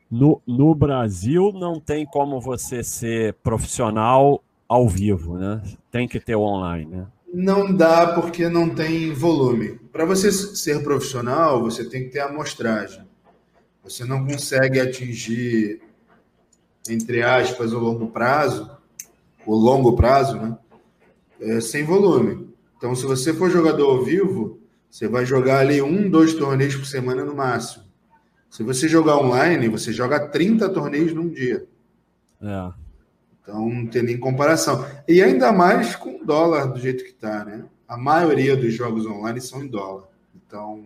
No, 0.10 0.42
no 0.48 0.74
Brasil, 0.74 1.52
não 1.54 1.80
tem 1.80 2.06
como 2.06 2.42
você 2.42 2.84
ser 2.84 3.34
profissional 3.36 4.44
ao 4.68 4.88
vivo, 4.88 5.38
né? 5.38 5.62
Tem 5.92 6.08
que 6.08 6.20
ter 6.20 6.36
online, 6.36 6.86
né? 6.86 7.08
Não 7.32 7.72
dá 7.72 8.14
porque 8.14 8.50
não 8.50 8.70
tem 8.70 9.14
volume. 9.14 9.80
Para 9.92 10.06
você 10.06 10.32
ser 10.32 10.84
profissional, 10.84 11.62
você 11.62 11.88
tem 11.88 12.04
que 12.04 12.10
ter 12.10 12.22
amostragem. 12.22 13.04
Você 13.84 14.04
não 14.04 14.26
consegue 14.26 14.80
atingir, 14.80 15.82
entre 16.90 17.22
aspas, 17.22 17.72
o 17.72 17.80
longo 17.80 18.08
prazo, 18.08 18.70
o 19.46 19.56
longo 19.56 19.96
prazo, 19.96 20.38
né? 20.38 20.58
É, 21.40 21.62
sem 21.62 21.84
volume. 21.84 22.50
Então, 22.78 22.96
se 22.96 23.06
você 23.06 23.34
for 23.34 23.50
jogador 23.50 23.90
ao 23.90 24.04
vivo, 24.04 24.60
você 24.90 25.08
vai 25.08 25.26
jogar 25.26 25.60
ali 25.60 25.82
um, 25.82 26.10
dois 26.10 26.34
torneios 26.34 26.76
por 26.76 26.86
semana 26.86 27.24
no 27.24 27.36
máximo. 27.36 27.84
Se 28.50 28.64
você 28.64 28.88
jogar 28.88 29.18
online, 29.18 29.68
você 29.68 29.94
joga 29.94 30.28
30 30.28 30.70
torneios 30.70 31.14
num 31.14 31.30
dia. 31.30 31.66
É. 32.42 32.72
Então 33.42 33.70
não 33.70 33.88
tem 33.88 34.04
nem 34.04 34.18
comparação. 34.18 34.86
E 35.08 35.22
ainda 35.22 35.52
mais 35.52 35.96
com 35.96 36.24
dólar 36.24 36.68
do 36.68 36.80
jeito 36.80 37.04
que 37.04 37.12
está, 37.12 37.46
né? 37.46 37.66
A 37.88 37.98
maioria 37.98 38.56
dos 38.56 38.74
jogos 38.74 39.06
online 39.06 39.42
são 39.42 39.64
em 39.64 39.68
dólar. 39.68 40.04
Então, 40.36 40.86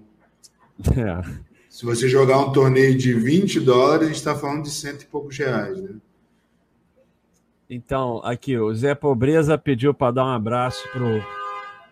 é. 0.98 1.22
se 1.70 1.86
você 1.86 2.08
jogar 2.08 2.40
um 2.40 2.52
torneio 2.52 2.98
de 2.98 3.14
20 3.14 3.60
dólares, 3.60 4.04
a 4.04 4.08
gente 4.08 4.18
está 4.18 4.36
falando 4.36 4.64
de 4.64 4.72
cento 4.72 5.04
e 5.04 5.06
poucos 5.06 5.38
reais, 5.38 5.82
né? 5.82 5.96
Então, 7.70 8.22
aqui, 8.24 8.58
o 8.58 8.74
Zé 8.74 8.94
Pobreza 8.94 9.58
pediu 9.58 9.94
para 9.94 10.12
dar 10.12 10.26
um 10.26 10.30
abraço 10.30 10.88
pro 10.92 11.24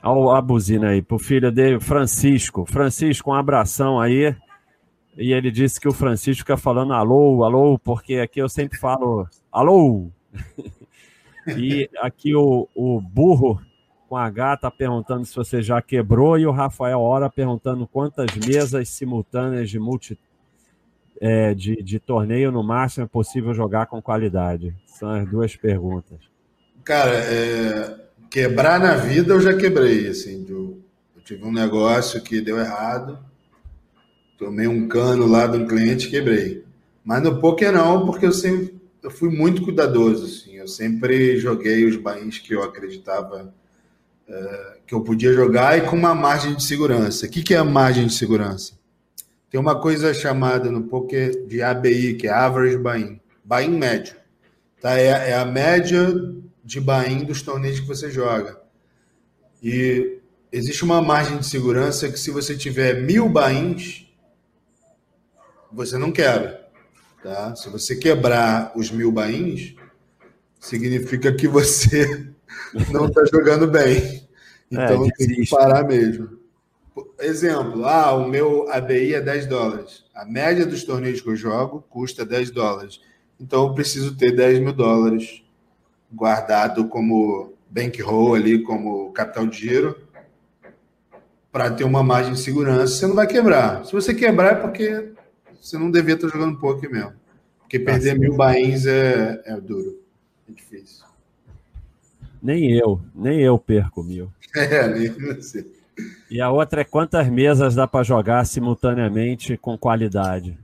ao 0.02 0.32
a 0.32 0.42
buzina 0.42 0.90
aí, 0.90 1.02
pro 1.02 1.20
filho 1.20 1.52
dele, 1.52 1.80
Francisco. 1.80 2.66
Francisco, 2.66 3.30
um 3.30 3.34
abração 3.34 4.00
aí. 4.00 4.36
E 5.22 5.34
ele 5.34 5.52
disse 5.52 5.80
que 5.80 5.88
o 5.88 5.94
Francisco 5.94 6.40
fica 6.40 6.58
falando 6.58 6.94
alô, 6.94 7.44
alô, 7.44 7.78
porque 7.78 8.16
aqui 8.16 8.42
eu 8.42 8.50
sempre 8.50 8.78
falo 8.78 9.28
alô, 9.52 10.10
e 11.56 11.88
aqui 12.02 12.34
o, 12.36 12.68
o 12.74 13.00
burro 13.00 13.62
com 14.10 14.18
H 14.18 14.56
está 14.56 14.72
perguntando 14.72 15.24
se 15.24 15.36
você 15.36 15.62
já 15.62 15.80
quebrou 15.82 16.40
e 16.40 16.46
o 16.48 16.52
Rafael 16.52 17.00
Ora 17.00 17.30
perguntando 17.30 17.88
quantas 17.88 18.36
mesas 18.36 18.90
simultâneas 18.90 19.70
de 19.70 19.80
multi 19.80 20.18
é, 21.22 21.54
de, 21.54 21.84
de 21.84 22.00
torneio 22.00 22.52
no 22.52 22.64
máximo 22.64 23.06
é 23.06 23.08
possível 23.08 23.54
jogar 23.54 23.86
com 23.86 24.02
qualidade. 24.02 24.76
São 24.88 25.12
as 25.12 25.30
duas 25.30 25.56
perguntas. 25.56 26.18
Cara, 26.84 27.14
é, 27.14 27.96
quebrar 28.30 28.80
na 28.80 28.96
vida 28.96 29.34
eu 29.34 29.40
já 29.40 29.56
quebrei, 29.56 30.08
assim, 30.08 30.46
eu 30.50 30.82
tive 31.24 31.46
um 31.46 31.52
negócio 31.52 32.22
que 32.24 32.42
deu 32.42 32.58
errado, 32.58 33.20
tomei 34.42 34.68
um 34.68 34.88
cano 34.88 35.28
lá 35.28 35.46
um 35.46 35.68
cliente 35.68 36.08
e 36.08 36.10
quebrei. 36.10 36.66
Mas 37.06 37.22
no 37.22 37.40
poker 37.40 37.72
não, 37.72 38.08
porque 38.08 38.26
eu 38.26 38.32
sempre 38.32 38.82
eu 39.04 39.12
fui 39.12 39.30
muito 39.30 39.62
cuidadoso. 39.62 40.26
Assim. 40.26 40.56
Eu 40.56 40.68
sempre 40.68 41.38
joguei 41.38 41.86
os 41.86 41.96
bains 41.96 42.40
que 42.40 42.54
eu 42.54 42.64
acreditava 42.64 43.54
é, 44.28 44.78
que 44.88 44.96
eu 44.96 45.02
podia 45.02 45.32
jogar 45.32 45.78
e 45.78 45.82
com 45.82 45.96
uma 45.96 46.16
margem 46.16 46.56
de 46.56 46.64
segurança. 46.64 47.28
O 47.28 47.30
que, 47.30 47.44
que 47.44 47.54
é 47.54 47.58
a 47.58 47.64
margem 47.64 48.08
de 48.08 48.14
segurança? 48.14 48.74
Tem 49.50 49.60
uma 49.60 49.80
coisa 49.80 50.12
chamada 50.12 50.72
no 50.72 50.84
poker 50.84 51.46
de 51.46 51.62
ABI, 51.62 52.16
que 52.16 52.28
é 52.28 52.32
Average 52.32 52.78
Buy-in. 52.78 53.78
Médio. 53.78 54.16
Tá? 54.80 54.98
É, 54.98 55.32
é, 55.32 55.36
a 55.36 55.46
média 55.46 56.08
de 56.64 56.80
buy-in 56.80 57.26
dos 57.26 57.42
torneios 57.42 57.80
que 57.80 57.88
você 57.88 58.10
joga. 58.10 58.60
E 59.62 60.20
existe 60.52 60.84
uma 60.84 61.02
margem 61.02 61.38
de 61.38 61.46
segurança 61.46 62.10
que 62.10 62.20
se 62.20 62.32
você 62.32 62.56
tiver 62.56 63.02
mil 63.02 63.28
buy-ins, 63.28 64.11
você 65.72 65.98
não 65.98 66.12
quebra. 66.12 66.70
Tá? 67.24 67.56
Se 67.56 67.70
você 67.70 67.96
quebrar 67.96 68.72
os 68.76 68.92
mil 68.92 69.12
buy-ins, 69.12 69.76
significa 70.60 71.32
que 71.34 71.48
você 71.48 72.32
não 72.92 73.08
está 73.08 73.24
jogando 73.26 73.68
bem. 73.68 74.28
É, 74.72 74.86
então 74.86 75.06
é, 75.06 75.12
tem 75.12 75.28
que 75.28 75.50
parar 75.50 75.84
mesmo. 75.84 76.40
Exemplo, 77.20 77.86
ah, 77.86 78.14
o 78.14 78.28
meu 78.28 78.70
ABI 78.72 79.14
é 79.14 79.22
10 79.22 79.46
dólares. 79.46 80.04
A 80.14 80.26
média 80.26 80.66
dos 80.66 80.84
torneios 80.84 81.22
que 81.22 81.30
eu 81.30 81.36
jogo 81.36 81.86
custa 81.90 82.26
10 82.26 82.52
dólares. 82.52 83.00
Então 83.40 83.68
eu 83.68 83.74
preciso 83.74 84.16
ter 84.16 84.36
10 84.36 84.60
mil 84.60 84.74
dólares 84.74 85.44
guardado 86.12 86.88
como 86.88 87.54
bankroll 87.70 88.36
ali, 88.36 88.62
como 88.64 89.12
capital 89.14 89.48
de 89.48 89.58
giro, 89.58 89.96
para 91.52 91.72
ter 91.72 91.84
uma 91.84 92.04
margem 92.04 92.34
de 92.34 92.40
segurança. 92.40 92.94
Você 92.94 93.08
não 93.08 93.16
vai 93.16 93.28
quebrar. 93.28 93.86
Se 93.86 93.94
você 93.94 94.14
quebrar 94.14 94.54
é 94.54 94.56
porque 94.56 95.14
você 95.62 95.78
não 95.78 95.92
devia 95.92 96.16
estar 96.16 96.28
jogando 96.28 96.58
pouco 96.58 96.82
mesmo. 96.90 97.14
Porque 97.60 97.80
perder 97.80 98.18
mil 98.18 98.36
bains 98.36 98.86
é, 98.86 99.42
é 99.46 99.62
duro. 99.62 100.02
É 100.50 100.52
difícil. 100.52 101.06
Nem 102.42 102.72
eu, 102.72 103.00
nem 103.14 103.40
eu 103.40 103.58
perco 103.58 104.04
mil. 104.04 104.32
É, 104.54 104.86
nem 104.86 105.10
você. 105.10 105.66
E 106.30 106.42
a 106.42 106.52
outra 106.52 106.82
é 106.82 106.84
quantas 106.84 107.30
mesas 107.30 107.74
dá 107.74 107.88
para 107.88 108.04
jogar 108.04 108.46
simultaneamente 108.46 109.56
com 109.56 109.78
qualidade 109.78 110.58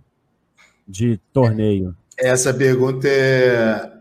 de 0.86 1.18
torneio? 1.32 1.96
Essa 2.18 2.54
pergunta 2.54 3.08
é 3.08 3.98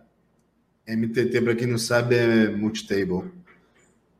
MTT, 0.88 1.40
para 1.40 1.54
quem 1.54 1.68
não 1.68 1.78
sabe, 1.78 2.16
é 2.16 2.50
multitable. 2.50 3.30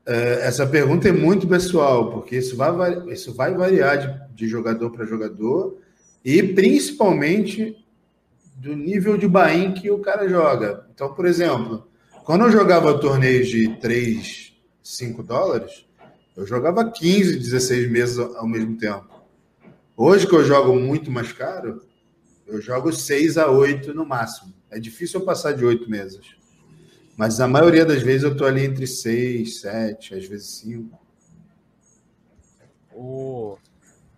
É, 0.06 0.46
essa 0.46 0.64
pergunta 0.64 1.08
é 1.08 1.12
muito 1.12 1.48
pessoal, 1.48 2.12
porque 2.12 2.36
isso 2.36 2.56
vai, 2.56 3.12
isso 3.12 3.34
vai 3.34 3.52
variar 3.52 3.98
de, 3.98 4.36
de 4.36 4.46
jogador 4.46 4.90
para 4.90 5.04
jogador 5.04 5.80
e 6.26 6.42
principalmente 6.42 7.76
do 8.56 8.74
nível 8.74 9.16
de 9.16 9.28
bain 9.28 9.72
que 9.72 9.92
o 9.92 10.00
cara 10.00 10.28
joga. 10.28 10.84
Então, 10.92 11.14
por 11.14 11.24
exemplo, 11.24 11.88
quando 12.24 12.44
eu 12.46 12.50
jogava 12.50 12.98
torneios 12.98 13.46
de 13.46 13.76
3, 13.76 14.52
5 14.82 15.22
dólares, 15.22 15.86
eu 16.36 16.44
jogava 16.44 16.90
15, 16.90 17.38
16 17.38 17.88
meses 17.88 18.18
ao 18.18 18.48
mesmo 18.48 18.76
tempo. 18.76 19.08
Hoje 19.96 20.26
que 20.26 20.34
eu 20.34 20.44
jogo 20.44 20.74
muito 20.74 21.12
mais 21.12 21.30
caro, 21.30 21.80
eu 22.44 22.60
jogo 22.60 22.92
6 22.92 23.38
a 23.38 23.48
8 23.48 23.94
no 23.94 24.04
máximo. 24.04 24.52
É 24.68 24.80
difícil 24.80 25.20
eu 25.20 25.26
passar 25.26 25.52
de 25.52 25.64
8 25.64 25.88
meses. 25.88 26.34
Mas 27.16 27.38
a 27.38 27.46
maioria 27.46 27.84
das 27.86 28.02
vezes 28.02 28.24
eu 28.24 28.32
estou 28.32 28.48
ali 28.48 28.64
entre 28.64 28.84
6, 28.84 29.60
7, 29.60 30.14
às 30.16 30.26
vezes 30.26 30.48
5. 30.56 30.98
O 32.92 33.58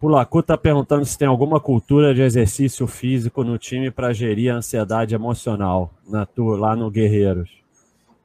Pulacu 0.00 0.40
está 0.40 0.56
perguntando 0.56 1.04
se 1.04 1.18
tem 1.18 1.26
alguma 1.26 1.58
cultura 1.58 2.14
de 2.14 2.22
exercício 2.22 2.86
físico 2.86 3.42
no 3.42 3.58
time 3.58 3.90
para 3.90 4.12
gerir 4.12 4.52
a 4.52 4.56
ansiedade 4.56 5.14
emocional 5.14 5.92
na 6.08 6.24
tua, 6.24 6.56
lá 6.56 6.76
no 6.76 6.90
Guerreiros. 6.90 7.50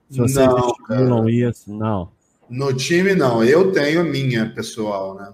Se 0.10 0.20
vocês 0.20 0.48
não, 0.48 0.58
estimulam 0.58 1.24
cara. 1.24 1.32
isso, 1.32 1.74
não. 1.74 2.12
No 2.48 2.72
time, 2.74 3.16
não. 3.16 3.44
Eu 3.44 3.72
tenho 3.72 4.02
a 4.02 4.04
minha 4.04 4.48
pessoal, 4.54 5.16
né? 5.16 5.34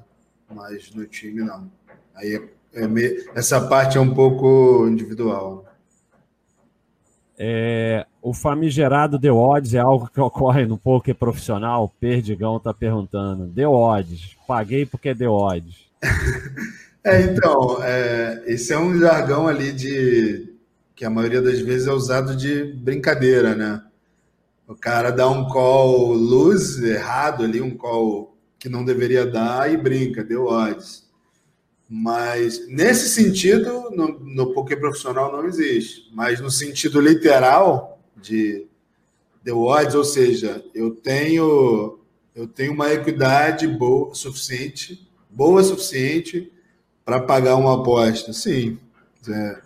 Mas 0.49 0.93
no 0.95 1.05
time, 1.05 1.41
não. 1.41 1.69
Aí 2.15 2.35
é, 2.73 2.83
é 2.85 2.87
essa 3.35 3.67
parte 3.67 3.97
é 3.97 4.01
um 4.01 4.13
pouco 4.13 4.87
individual. 4.87 5.65
É, 7.37 8.05
o 8.21 8.33
famigerado 8.33 9.19
The 9.19 9.31
Odds 9.31 9.73
é 9.73 9.79
algo 9.79 10.09
que 10.09 10.21
ocorre 10.21 10.65
no 10.65 10.77
poker 10.77 11.15
profissional? 11.15 11.93
Perdigão 11.99 12.55
está 12.55 12.73
perguntando. 12.73 13.51
The 13.53 13.67
Odds. 13.67 14.37
Paguei 14.47 14.85
porque 14.85 15.09
é 15.09 15.15
The 15.15 15.27
Odds. 15.27 15.88
é, 17.03 17.21
então, 17.21 17.83
é, 17.83 18.43
esse 18.47 18.73
é 18.73 18.79
um 18.79 18.97
jargão 18.97 19.47
ali 19.47 19.71
de 19.71 20.53
que 20.95 21.05
a 21.05 21.09
maioria 21.09 21.41
das 21.41 21.59
vezes 21.59 21.87
é 21.87 21.91
usado 21.91 22.35
de 22.35 22.63
brincadeira, 22.63 23.55
né? 23.55 23.81
O 24.67 24.75
cara 24.75 25.11
dá 25.11 25.27
um 25.29 25.47
call 25.47 26.13
luz 26.13 26.77
errado 26.81 27.43
ali, 27.43 27.61
um 27.61 27.75
call 27.75 28.37
que 28.59 28.69
não 28.69 28.83
deveria 28.83 29.25
dar 29.25 29.71
e 29.71 29.77
brinca, 29.77 30.23
deu 30.23 30.45
odds. 30.45 31.07
Mas 31.89 32.67
nesse 32.67 33.09
sentido, 33.09 33.89
no, 33.91 34.19
no 34.19 34.53
poker 34.53 34.79
profissional 34.79 35.31
não 35.31 35.47
existe. 35.47 36.07
Mas 36.13 36.39
no 36.39 36.51
sentido 36.51 37.01
literal 37.01 37.99
de 38.15 38.67
deu 39.43 39.63
odds, 39.63 39.95
ou 39.95 40.03
seja, 40.03 40.63
eu 40.75 40.91
tenho 40.91 41.97
eu 42.35 42.47
tenho 42.47 42.73
uma 42.73 42.93
equidade 42.93 43.67
boa 43.67 44.13
suficiente, 44.13 45.08
boa 45.29 45.63
suficiente 45.63 46.51
para 47.05 47.19
pagar 47.19 47.55
uma 47.55 47.75
aposta. 47.75 48.33
Sim. 48.33 48.79
É, 49.27 49.61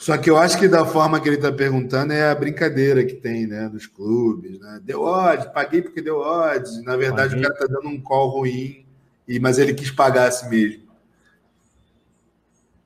só 0.00 0.16
que 0.16 0.30
eu 0.30 0.38
acho 0.38 0.58
que 0.58 0.66
da 0.66 0.86
forma 0.86 1.20
que 1.20 1.28
ele 1.28 1.36
está 1.36 1.52
perguntando 1.52 2.14
é 2.14 2.30
a 2.30 2.34
brincadeira 2.34 3.04
que 3.04 3.12
tem, 3.12 3.46
né, 3.46 3.68
dos 3.68 3.86
clubes, 3.86 4.58
né? 4.58 4.80
Deu 4.82 5.02
odds, 5.02 5.44
paguei 5.52 5.82
porque 5.82 6.00
deu 6.00 6.18
odds. 6.18 6.82
Na 6.84 6.96
verdade, 6.96 7.34
paguei. 7.34 7.44
o 7.44 7.48
cara 7.48 7.54
está 7.54 7.66
dando 7.66 7.88
um 7.94 8.00
call 8.00 8.30
ruim, 8.30 8.86
e, 9.28 9.38
mas 9.38 9.58
ele 9.58 9.74
quis 9.74 9.90
pagar 9.90 10.28
a 10.28 10.30
si 10.30 10.48
mesmo. 10.48 10.84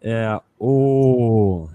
É, 0.02 0.40
o... 0.58 1.68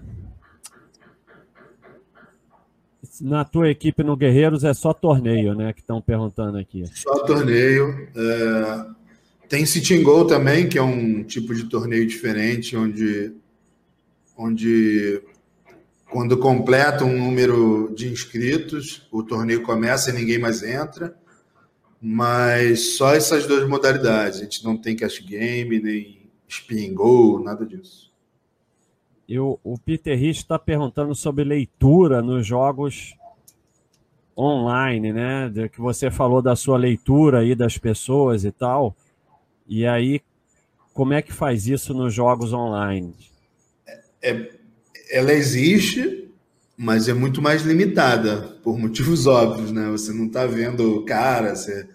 Na 3.22 3.42
tua 3.44 3.70
equipe 3.70 4.02
no 4.02 4.16
Guerreiros 4.16 4.62
é 4.62 4.74
só 4.74 4.92
torneio, 4.92 5.54
né? 5.54 5.72
Que 5.72 5.80
estão 5.80 6.02
perguntando 6.02 6.58
aqui. 6.58 6.84
Só 6.94 7.24
torneio. 7.24 8.08
É... 8.14 8.99
Tem 9.50 9.66
Sitting 9.66 10.04
Goal 10.04 10.28
também, 10.28 10.68
que 10.68 10.78
é 10.78 10.82
um 10.82 11.24
tipo 11.24 11.52
de 11.52 11.64
torneio 11.64 12.06
diferente, 12.06 12.76
onde, 12.76 13.34
onde 14.38 15.20
quando 16.08 16.38
completa 16.38 17.04
um 17.04 17.18
número 17.18 17.92
de 17.92 18.08
inscritos, 18.08 19.08
o 19.10 19.24
torneio 19.24 19.64
começa 19.64 20.10
e 20.10 20.12
ninguém 20.12 20.38
mais 20.38 20.62
entra. 20.62 21.16
Mas 22.00 22.96
só 22.96 23.12
essas 23.12 23.44
duas 23.44 23.68
modalidades. 23.68 24.38
A 24.38 24.44
gente 24.44 24.64
não 24.64 24.76
tem 24.76 24.94
cash 24.94 25.18
game, 25.18 25.80
nem 25.80 26.30
spin 26.46 26.94
goal, 26.94 27.42
nada 27.42 27.66
disso. 27.66 28.08
E 29.28 29.36
o, 29.36 29.58
o 29.64 29.76
Peter 29.76 30.16
Rich 30.16 30.42
está 30.42 30.60
perguntando 30.60 31.12
sobre 31.12 31.42
leitura 31.42 32.22
nos 32.22 32.46
jogos 32.46 33.16
online, 34.38 35.12
né? 35.12 35.48
De 35.48 35.68
que 35.68 35.80
você 35.80 36.08
falou 36.08 36.40
da 36.40 36.54
sua 36.54 36.78
leitura 36.78 37.40
aí 37.40 37.56
das 37.56 37.76
pessoas 37.76 38.44
e 38.44 38.52
tal. 38.52 38.94
E 39.72 39.86
aí, 39.86 40.20
como 40.92 41.12
é 41.12 41.22
que 41.22 41.32
faz 41.32 41.68
isso 41.68 41.94
nos 41.94 42.12
jogos 42.12 42.52
online? 42.52 43.14
É, 44.20 44.50
ela 45.12 45.32
existe, 45.32 46.28
mas 46.76 47.08
é 47.08 47.14
muito 47.14 47.40
mais 47.40 47.62
limitada, 47.62 48.58
por 48.64 48.76
motivos 48.76 49.28
óbvios, 49.28 49.70
né? 49.70 49.88
Você 49.92 50.12
não 50.12 50.26
está 50.26 50.44
vendo 50.44 50.96
o 50.96 51.04
cara, 51.04 51.54
você, 51.54 51.88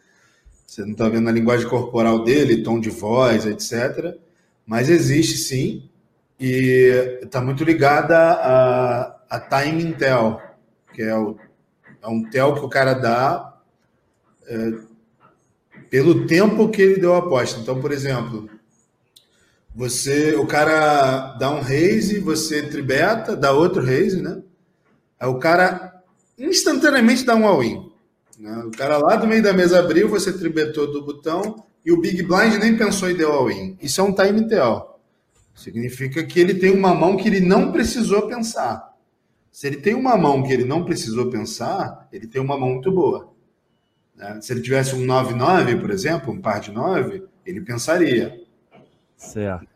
você 0.66 0.84
não 0.84 0.94
está 0.94 1.10
vendo 1.10 1.28
a 1.28 1.34
linguagem 1.34 1.68
corporal 1.68 2.24
dele, 2.24 2.64
tom 2.64 2.80
de 2.80 2.90
voz, 2.90 3.46
etc. 3.46 4.16
Mas 4.66 4.88
existe 4.88 5.38
sim, 5.38 5.90
e 6.40 7.20
está 7.24 7.42
muito 7.42 7.66
ligada 7.66 8.18
a, 8.18 9.18
a 9.30 9.38
timing 9.38 9.92
tell, 9.92 10.40
que 10.94 11.02
é, 11.02 11.14
o, 11.14 11.38
é 12.02 12.08
um 12.08 12.24
tell 12.24 12.54
que 12.54 12.62
o 12.62 12.70
cara 12.70 12.94
dá 12.94 13.60
é, 14.48 14.72
pelo 15.90 16.26
tempo 16.26 16.70
que 16.70 16.82
ele 16.82 17.00
deu 17.00 17.14
a 17.14 17.20
aposta. 17.20 17.60
Então, 17.60 17.80
por 17.80 17.92
exemplo, 17.92 18.50
você, 19.76 20.36
o 20.36 20.46
cara 20.48 21.34
dá 21.34 21.52
um 21.52 21.60
raise, 21.60 22.20
você 22.20 22.64
tribeta, 22.64 23.36
dá 23.36 23.52
outro 23.52 23.84
raise, 23.84 24.22
né? 24.22 24.42
Aí 25.20 25.28
o 25.28 25.40
cara 25.40 26.02
instantaneamente 26.38 27.26
dá 27.26 27.36
um 27.36 27.46
all-in. 27.46 27.92
Né? 28.40 28.64
O 28.66 28.72
cara 28.72 28.98
lá 28.98 29.16
do 29.16 29.28
meio 29.28 29.44
da 29.44 29.54
mesa 29.54 29.80
abriu, 29.80 30.10
você 30.10 30.32
tribetou 30.32 30.92
do 30.92 31.04
botão 31.04 31.64
e 31.86 31.92
o 31.92 32.00
Big 32.00 32.24
Blind 32.24 32.56
nem 32.60 32.78
pensou 32.78 33.10
em 33.10 33.16
dar 33.16 33.28
all-in. 33.28 33.78
Isso 33.82 34.02
é 34.02 34.04
um 34.04 34.14
time 34.14 34.48
TL. 34.48 34.96
Significa 35.54 36.24
que 36.24 36.40
ele 36.40 36.56
tem 36.56 36.72
uma 36.72 36.94
mão 36.94 37.16
que 37.16 37.28
ele 37.28 37.40
não 37.40 37.72
precisou 37.72 38.28
pensar. 38.28 38.94
Se 39.52 39.68
ele 39.68 39.78
tem 39.78 39.94
uma 39.94 40.18
mão 40.18 40.44
que 40.44 40.52
ele 40.52 40.66
não 40.66 40.84
precisou 40.84 41.30
pensar, 41.30 42.10
ele 42.12 42.28
tem 42.28 42.42
uma 42.42 42.58
mão 42.58 42.72
muito 42.72 42.92
boa. 42.92 43.34
Né? 44.16 44.40
Se 44.42 44.54
ele 44.54 44.62
tivesse 44.62 44.96
um 44.96 45.06
9-9, 45.06 45.80
por 45.80 45.92
exemplo, 45.92 46.34
um 46.34 46.42
par 46.42 46.60
de 46.60 46.72
9, 46.72 47.24
ele 47.46 47.62
pensaria. 47.62 48.42
Certo. 49.18 49.68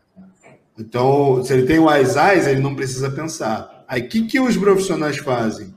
Então, 0.78 1.44
se 1.44 1.52
ele 1.52 1.66
tem 1.66 1.78
o 1.78 1.92
Eyes 1.92 2.16
Eyes, 2.16 2.46
ele 2.46 2.60
não 2.60 2.74
precisa 2.74 3.10
pensar. 3.10 3.84
Aí, 3.86 4.02
o 4.02 4.08
que, 4.08 4.26
que 4.26 4.40
os 4.40 4.56
profissionais 4.56 5.18
fazem? 5.18 5.74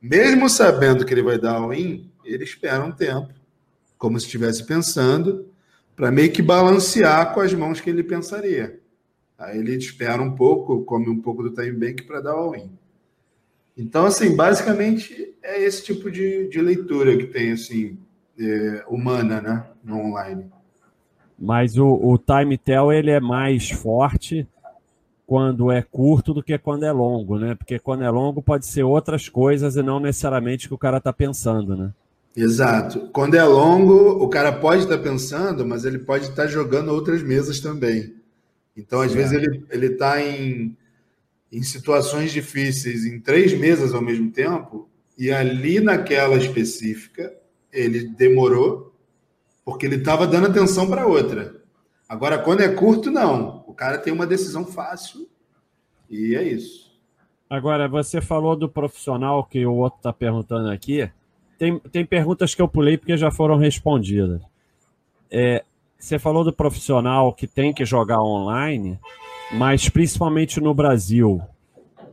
Mesmo 0.00 0.48
sabendo 0.48 1.04
que 1.04 1.14
ele 1.14 1.22
vai 1.22 1.38
dar 1.38 1.54
all-in, 1.54 2.10
ele 2.24 2.44
espera 2.44 2.84
um 2.84 2.92
tempo, 2.92 3.32
como 3.96 4.18
se 4.18 4.26
estivesse 4.26 4.64
pensando, 4.64 5.48
para 5.96 6.10
meio 6.10 6.30
que 6.30 6.42
balancear 6.42 7.32
com 7.32 7.40
as 7.40 7.52
mãos 7.54 7.80
que 7.80 7.90
ele 7.90 8.02
pensaria. 8.02 8.78
Aí 9.38 9.58
ele 9.58 9.76
espera 9.76 10.20
um 10.22 10.34
pouco, 10.34 10.84
come 10.84 11.08
um 11.08 11.20
pouco 11.20 11.42
do 11.42 11.50
time 11.50 11.72
bank 11.72 12.02
para 12.02 12.20
dar 12.20 12.32
all-in. 12.32 12.70
Então, 13.78 14.06
assim, 14.06 14.34
basicamente 14.34 15.34
é 15.40 15.62
esse 15.62 15.84
tipo 15.84 16.10
de, 16.10 16.48
de 16.48 16.60
leitura 16.60 17.16
que 17.16 17.28
tem, 17.28 17.52
assim, 17.52 17.96
é, 18.38 18.84
humana, 18.88 19.40
né, 19.40 19.64
no 19.84 19.98
online. 19.98 20.46
Mas 21.38 21.78
o, 21.78 21.86
o 21.86 22.18
time 22.18 22.58
tell 22.58 22.92
ele 22.92 23.12
é 23.12 23.20
mais 23.20 23.70
forte 23.70 24.46
quando 25.24 25.70
é 25.70 25.80
curto 25.82 26.34
do 26.34 26.42
que 26.42 26.58
quando 26.58 26.84
é 26.84 26.90
longo, 26.90 27.38
né? 27.38 27.54
Porque 27.54 27.78
quando 27.78 28.02
é 28.02 28.10
longo 28.10 28.42
pode 28.42 28.66
ser 28.66 28.82
outras 28.82 29.28
coisas 29.28 29.76
e 29.76 29.82
não 29.82 30.00
necessariamente 30.00 30.66
o 30.66 30.70
que 30.70 30.74
o 30.74 30.78
cara 30.78 30.96
está 30.96 31.12
pensando, 31.12 31.76
né? 31.76 31.92
Exato. 32.34 33.08
Quando 33.12 33.34
é 33.34 33.44
longo, 33.44 34.24
o 34.24 34.28
cara 34.28 34.50
pode 34.50 34.84
estar 34.84 34.96
tá 34.96 35.02
pensando, 35.02 35.66
mas 35.66 35.84
ele 35.84 35.98
pode 35.98 36.24
estar 36.24 36.44
tá 36.44 36.46
jogando 36.48 36.88
outras 36.88 37.22
mesas 37.22 37.60
também. 37.60 38.14
Então, 38.76 39.00
às 39.00 39.12
é. 39.12 39.14
vezes, 39.14 39.32
ele, 39.32 39.64
ele 39.70 39.86
está 39.86 40.20
em, 40.20 40.76
em 41.50 41.62
situações 41.62 42.32
difíceis 42.32 43.04
em 43.04 43.20
três 43.20 43.52
mesas 43.52 43.94
ao 43.94 44.02
mesmo 44.02 44.30
tempo, 44.30 44.88
e 45.16 45.30
ali 45.32 45.80
naquela 45.80 46.36
específica, 46.36 47.34
ele 47.72 48.08
demorou 48.08 48.94
porque 49.64 49.84
ele 49.84 49.96
estava 49.96 50.26
dando 50.26 50.46
atenção 50.46 50.88
para 50.88 51.06
outra. 51.06 51.62
Agora, 52.08 52.38
quando 52.38 52.62
é 52.62 52.68
curto, 52.68 53.10
não. 53.10 53.64
O 53.66 53.74
cara 53.74 53.98
tem 53.98 54.12
uma 54.12 54.26
decisão 54.26 54.64
fácil 54.64 55.28
e 56.08 56.34
é 56.34 56.42
isso. 56.42 56.88
Agora, 57.50 57.88
você 57.88 58.20
falou 58.20 58.56
do 58.56 58.68
profissional 58.68 59.44
que 59.44 59.66
o 59.66 59.74
outro 59.74 59.98
está 59.98 60.12
perguntando 60.12 60.70
aqui. 60.70 61.10
Tem, 61.58 61.78
tem 61.78 62.06
perguntas 62.06 62.54
que 62.54 62.62
eu 62.62 62.68
pulei 62.68 62.96
porque 62.96 63.16
já 63.16 63.30
foram 63.30 63.56
respondidas. 63.56 64.40
É, 65.30 65.64
você 65.98 66.18
falou 66.18 66.44
do 66.44 66.52
profissional 66.52 67.32
que 67.34 67.46
tem 67.46 67.74
que 67.74 67.84
jogar 67.84 68.22
online, 68.22 68.98
mas 69.52 69.88
principalmente 69.88 70.60
no 70.60 70.74
Brasil, 70.74 71.40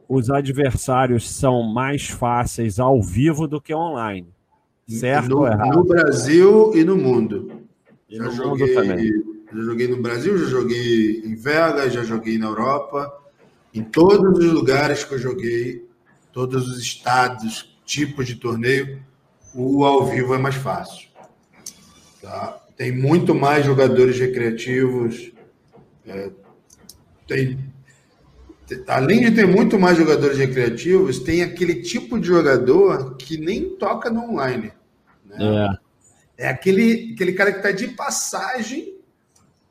os 0.08 0.30
adversários 0.30 1.30
são 1.30 1.64
mais 1.64 2.08
fáceis 2.08 2.80
ao 2.80 3.02
vivo 3.02 3.48
do 3.48 3.60
que 3.60 3.74
online. 3.74 4.28
Certo 4.88 5.30
no, 5.30 5.40
ou 5.40 5.48
errado? 5.48 5.76
No 5.76 5.84
Brasil 5.84 6.72
e 6.76 6.84
no 6.84 6.96
mundo. 6.96 7.64
E 8.08 8.18
já, 8.18 8.24
no 8.24 8.32
joguei, 8.32 8.68
mundo 8.68 8.74
também. 8.76 9.24
já 9.52 9.62
joguei 9.62 9.88
no 9.88 10.02
Brasil, 10.02 10.38
já 10.38 10.46
joguei 10.46 11.22
em 11.26 11.36
Vegas, 11.36 11.94
já 11.94 12.04
joguei 12.04 12.38
na 12.38 12.48
Europa. 12.48 13.12
Em 13.74 13.84
todos 13.84 14.38
os 14.38 14.52
lugares 14.52 15.04
que 15.04 15.16
eu 15.16 15.20
joguei, 15.20 15.86
todos 16.32 16.70
os 16.70 16.80
estados, 16.80 17.76
tipos 17.84 18.28
de 18.28 18.36
torneio, 18.36 19.02
o 19.54 19.84
ao 19.84 20.06
vivo 20.06 20.36
é 20.36 20.38
mais 20.38 20.56
fácil. 20.56 21.10
Tá? 22.22 22.60
Tem 22.78 22.92
muito 22.92 23.34
mais 23.34 23.66
jogadores 23.66 24.20
recreativos. 24.20 25.32
É, 26.06 26.30
tem, 27.28 27.58
além 28.88 29.22
de 29.22 29.32
ter 29.32 29.46
muito 29.46 29.80
mais 29.80 29.98
jogadores 29.98 30.38
recreativos, 30.38 31.20
tem 31.20 31.44
aquele 31.44 31.82
tipo 31.82 32.20
de 32.20 32.28
jogador 32.28 33.16
que 33.16 33.38
nem 33.38 33.70
toca 33.78 34.10
no 34.10 34.32
online. 34.32 34.72
Né? 35.26 35.38
É. 36.38 36.46
é 36.46 36.48
aquele, 36.48 37.14
aquele 37.14 37.34
cara 37.34 37.52
que 37.52 37.58
está 37.58 37.72
de 37.72 37.90
passagem, 37.90 38.96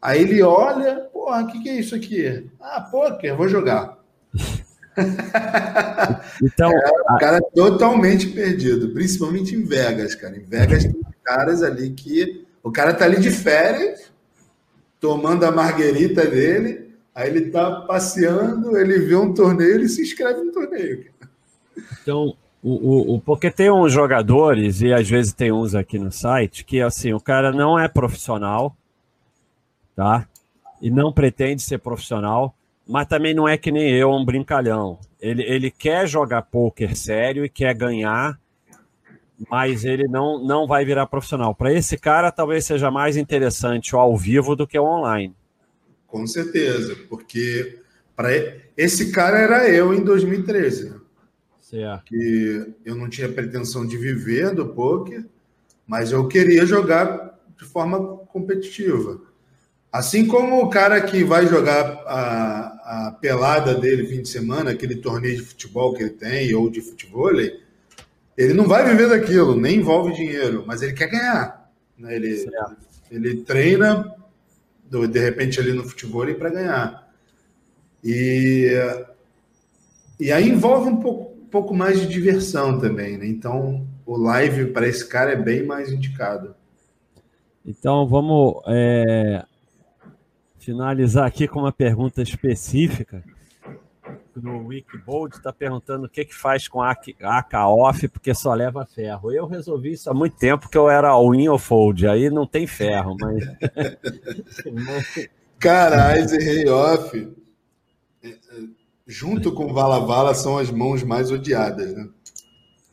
aí 0.00 0.20
ele 0.22 0.42
olha, 0.42 0.96
porra, 1.12 1.42
o 1.42 1.46
que, 1.46 1.62
que 1.62 1.68
é 1.68 1.80
isso 1.80 1.94
aqui? 1.94 2.48
Ah, 2.60 2.80
poker, 2.80 3.36
vou 3.36 3.48
jogar. 3.48 3.98
então, 6.42 6.70
é, 6.70 7.14
o 7.14 7.18
cara 7.18 7.38
é 7.38 7.50
totalmente 7.54 8.28
perdido, 8.28 8.90
principalmente 8.90 9.54
em 9.54 9.64
Vegas, 9.64 10.14
cara. 10.14 10.36
Em 10.36 10.44
Vegas 10.44 10.84
tem 10.84 10.94
caras 11.24 11.62
ali 11.62 11.90
que 11.90 12.46
o 12.62 12.70
cara 12.70 12.94
tá 12.94 13.04
ali 13.04 13.18
de 13.18 13.30
férias, 13.30 14.12
tomando 15.00 15.44
a 15.44 15.50
marguerita 15.50 16.26
dele, 16.26 16.83
Aí 17.14 17.28
ele 17.30 17.50
tá 17.50 17.82
passeando, 17.82 18.76
ele 18.76 18.98
vê 18.98 19.14
um 19.14 19.32
torneio, 19.32 19.74
ele 19.74 19.88
se 19.88 20.02
inscreve 20.02 20.42
no 20.42 20.52
torneio. 20.52 21.06
Então, 22.02 22.36
o, 22.62 23.14
o, 23.14 23.20
porque 23.20 23.50
tem 23.50 23.70
uns 23.70 23.92
jogadores, 23.92 24.80
e 24.80 24.92
às 24.92 25.08
vezes 25.08 25.32
tem 25.32 25.52
uns 25.52 25.74
aqui 25.74 25.98
no 25.98 26.10
site, 26.10 26.64
que 26.64 26.80
assim, 26.80 27.12
o 27.12 27.20
cara 27.20 27.52
não 27.52 27.78
é 27.78 27.86
profissional, 27.86 28.74
tá? 29.94 30.26
E 30.80 30.90
não 30.90 31.12
pretende 31.12 31.62
ser 31.62 31.78
profissional, 31.78 32.54
mas 32.86 33.06
também 33.06 33.32
não 33.32 33.46
é 33.46 33.56
que 33.56 33.70
nem 33.70 33.90
eu, 33.90 34.10
um 34.10 34.24
brincalhão. 34.24 34.98
Ele, 35.20 35.42
ele 35.44 35.70
quer 35.70 36.08
jogar 36.08 36.42
poker 36.42 36.96
sério 36.96 37.44
e 37.44 37.48
quer 37.48 37.74
ganhar, 37.74 38.38
mas 39.48 39.84
ele 39.84 40.08
não, 40.08 40.42
não 40.42 40.66
vai 40.66 40.84
virar 40.84 41.06
profissional. 41.06 41.54
Para 41.54 41.72
esse 41.72 41.96
cara, 41.96 42.32
talvez 42.32 42.64
seja 42.64 42.90
mais 42.90 43.16
interessante 43.16 43.94
o 43.94 43.98
ao 43.98 44.16
vivo 44.16 44.56
do 44.56 44.66
que 44.66 44.78
o 44.78 44.84
online. 44.84 45.34
Com 46.14 46.28
certeza, 46.28 46.94
porque 47.08 47.80
para 48.14 48.28
esse 48.76 49.10
cara 49.10 49.36
era 49.36 49.68
eu 49.68 49.92
em 49.92 50.04
2013. 50.04 50.90
Né? 50.90 50.96
Certo. 51.60 52.04
Que 52.04 52.72
eu 52.84 52.94
não 52.94 53.08
tinha 53.08 53.28
pretensão 53.28 53.84
de 53.84 53.96
viver 53.96 54.54
do 54.54 54.68
poker, 54.68 55.26
mas 55.84 56.12
eu 56.12 56.28
queria 56.28 56.64
jogar 56.64 57.36
de 57.58 57.64
forma 57.64 58.18
competitiva. 58.28 59.22
Assim 59.90 60.24
como 60.24 60.62
o 60.62 60.70
cara 60.70 61.00
que 61.00 61.24
vai 61.24 61.48
jogar 61.48 61.84
a, 62.06 63.08
a 63.08 63.12
pelada 63.20 63.74
dele 63.74 64.06
fim 64.06 64.22
de 64.22 64.28
semana, 64.28 64.70
aquele 64.70 64.94
torneio 64.94 65.38
de 65.38 65.42
futebol 65.42 65.94
que 65.94 66.04
ele 66.04 66.10
tem, 66.10 66.54
ou 66.54 66.70
de 66.70 66.80
futebol, 66.80 67.32
ele 68.38 68.54
não 68.54 68.68
vai 68.68 68.88
viver 68.88 69.08
daquilo, 69.08 69.60
nem 69.60 69.78
envolve 69.78 70.14
dinheiro, 70.14 70.62
mas 70.64 70.80
ele 70.80 70.92
quer 70.92 71.10
ganhar. 71.10 71.72
Né? 71.98 72.14
Ele, 72.14 72.46
ele 73.10 73.36
treina 73.38 74.14
de 75.08 75.18
repente 75.18 75.60
ali 75.60 75.72
no 75.72 75.84
futebol 75.84 76.32
para 76.34 76.50
ganhar. 76.50 77.12
E, 78.02 78.70
e 80.20 80.30
aí 80.30 80.48
envolve 80.48 80.90
um 80.90 80.96
pouco, 80.96 81.34
um 81.40 81.46
pouco 81.46 81.74
mais 81.74 82.00
de 82.00 82.06
diversão 82.06 82.78
também, 82.78 83.16
né? 83.18 83.26
Então 83.26 83.86
o 84.06 84.16
live 84.16 84.66
para 84.66 84.86
esse 84.86 85.06
cara 85.06 85.32
é 85.32 85.36
bem 85.36 85.64
mais 85.64 85.90
indicado. 85.90 86.54
Então 87.64 88.06
vamos 88.06 88.62
é, 88.66 89.44
finalizar 90.58 91.26
aqui 91.26 91.48
com 91.48 91.60
uma 91.60 91.72
pergunta 91.72 92.22
específica 92.22 93.24
no 94.40 94.66
Wikibold 94.66 95.36
está 95.36 95.52
perguntando 95.52 96.06
o 96.06 96.08
que, 96.08 96.24
que 96.24 96.34
faz 96.34 96.68
com 96.68 96.80
a 96.82 96.90
AK 96.90 97.54
off, 97.54 98.08
porque 98.08 98.34
só 98.34 98.54
leva 98.54 98.86
ferro. 98.86 99.32
Eu 99.32 99.46
resolvi 99.46 99.92
isso 99.92 100.10
há 100.10 100.14
muito 100.14 100.36
tempo, 100.36 100.68
que 100.68 100.76
eu 100.76 100.88
era 100.88 101.08
all-in 101.08 101.48
ou 101.48 101.58
fold, 101.58 102.06
aí 102.06 102.30
não 102.30 102.46
tem 102.46 102.66
ferro, 102.66 103.16
mas... 103.20 103.44
Cara, 105.58 106.18
Ice 106.18 106.36
Rei 106.36 106.68
off, 106.68 107.34
é, 108.22 108.28
é, 108.28 108.34
junto 109.06 109.52
com 109.52 109.72
Vala 109.72 110.00
Vala, 110.00 110.34
são 110.34 110.58
as 110.58 110.70
mãos 110.70 111.02
mais 111.02 111.30
odiadas, 111.30 111.94
né? 111.94 112.08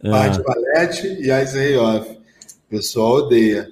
É. 0.04 0.10
Parte 0.10 0.42
Valete 0.42 1.08
e 1.08 1.32
Ice 1.44 1.58
Rei 1.58 1.78
off. 1.78 2.10
O 2.10 2.70
pessoal 2.70 3.14
odeia. 3.16 3.70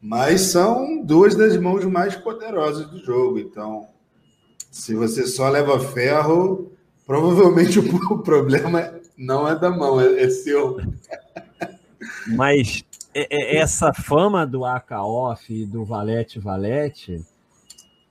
Mas 0.00 0.40
são 0.40 1.04
duas 1.04 1.34
das 1.36 1.56
mãos 1.56 1.84
mais 1.84 2.16
poderosas 2.16 2.90
do 2.90 2.98
jogo, 3.04 3.38
então... 3.38 3.92
Se 4.72 4.94
você 4.94 5.26
só 5.26 5.50
leva 5.50 5.78
ferro, 5.78 6.72
Provavelmente 7.06 7.78
o, 7.78 8.18
problema 8.18 8.94
não 9.16 9.48
é 9.48 9.58
da 9.58 9.70
mão, 9.70 10.00
é, 10.00 10.22
é 10.22 10.30
seu. 10.30 10.80
Mas 12.28 12.84
essa 13.14 13.92
fama 13.92 14.46
do 14.46 14.64
AK-Off 14.64 15.52
e 15.52 15.66
do 15.66 15.84
Valete 15.84 16.38
Valete 16.38 17.22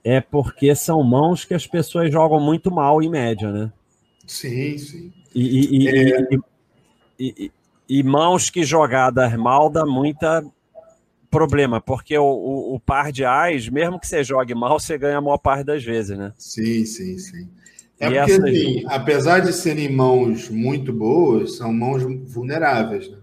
é 0.04 0.20
porque 0.20 0.76
são 0.76 1.04
mãos 1.04 1.46
que 1.46 1.54
as 1.54 1.66
pessoas 1.66 2.12
jogam 2.12 2.40
muito 2.40 2.72
mal 2.72 3.02
em 3.02 3.10
média, 3.10 3.52
né? 3.52 3.72
Sim, 4.26 4.78
sim. 4.78 5.14
E, 5.34 5.84
e, 5.84 5.88
é... 5.88 6.28
e, 7.20 7.52
e 7.88 8.04
mãos 8.04 8.50
que 8.50 8.64
jogadas 8.64 9.36
mal 9.36 9.70
dá 9.70 9.86
muita 9.86 10.44
problema, 11.30 11.80
porque 11.80 12.18
o, 12.18 12.24
o, 12.24 12.76
o, 12.76 12.80
par 12.80 13.12
de 13.12 13.24
ais, 13.24 13.70
mesmo 13.70 14.00
que 14.00 14.06
você 14.06 14.22
jogue 14.22 14.54
mal, 14.54 14.78
você 14.80 14.98
ganha 14.98 15.18
a 15.18 15.22
maior 15.22 15.38
parte 15.38 15.64
das 15.64 15.82
vezes, 15.82 16.18
né? 16.18 16.34
Sim, 16.38 16.86
sim, 16.86 17.18
sim. 17.18 17.50
É 18.02 18.08
e 18.08 18.18
porque, 18.18 18.32
assim, 18.32 18.84
apesar 18.88 19.42
de 19.42 19.54
serem 19.54 19.88
mãos 19.88 20.50
muito 20.50 20.92
boas, 20.92 21.58
são 21.58 21.72
mãos 21.72 22.02
vulneráveis, 22.26 23.08
né? 23.08 23.20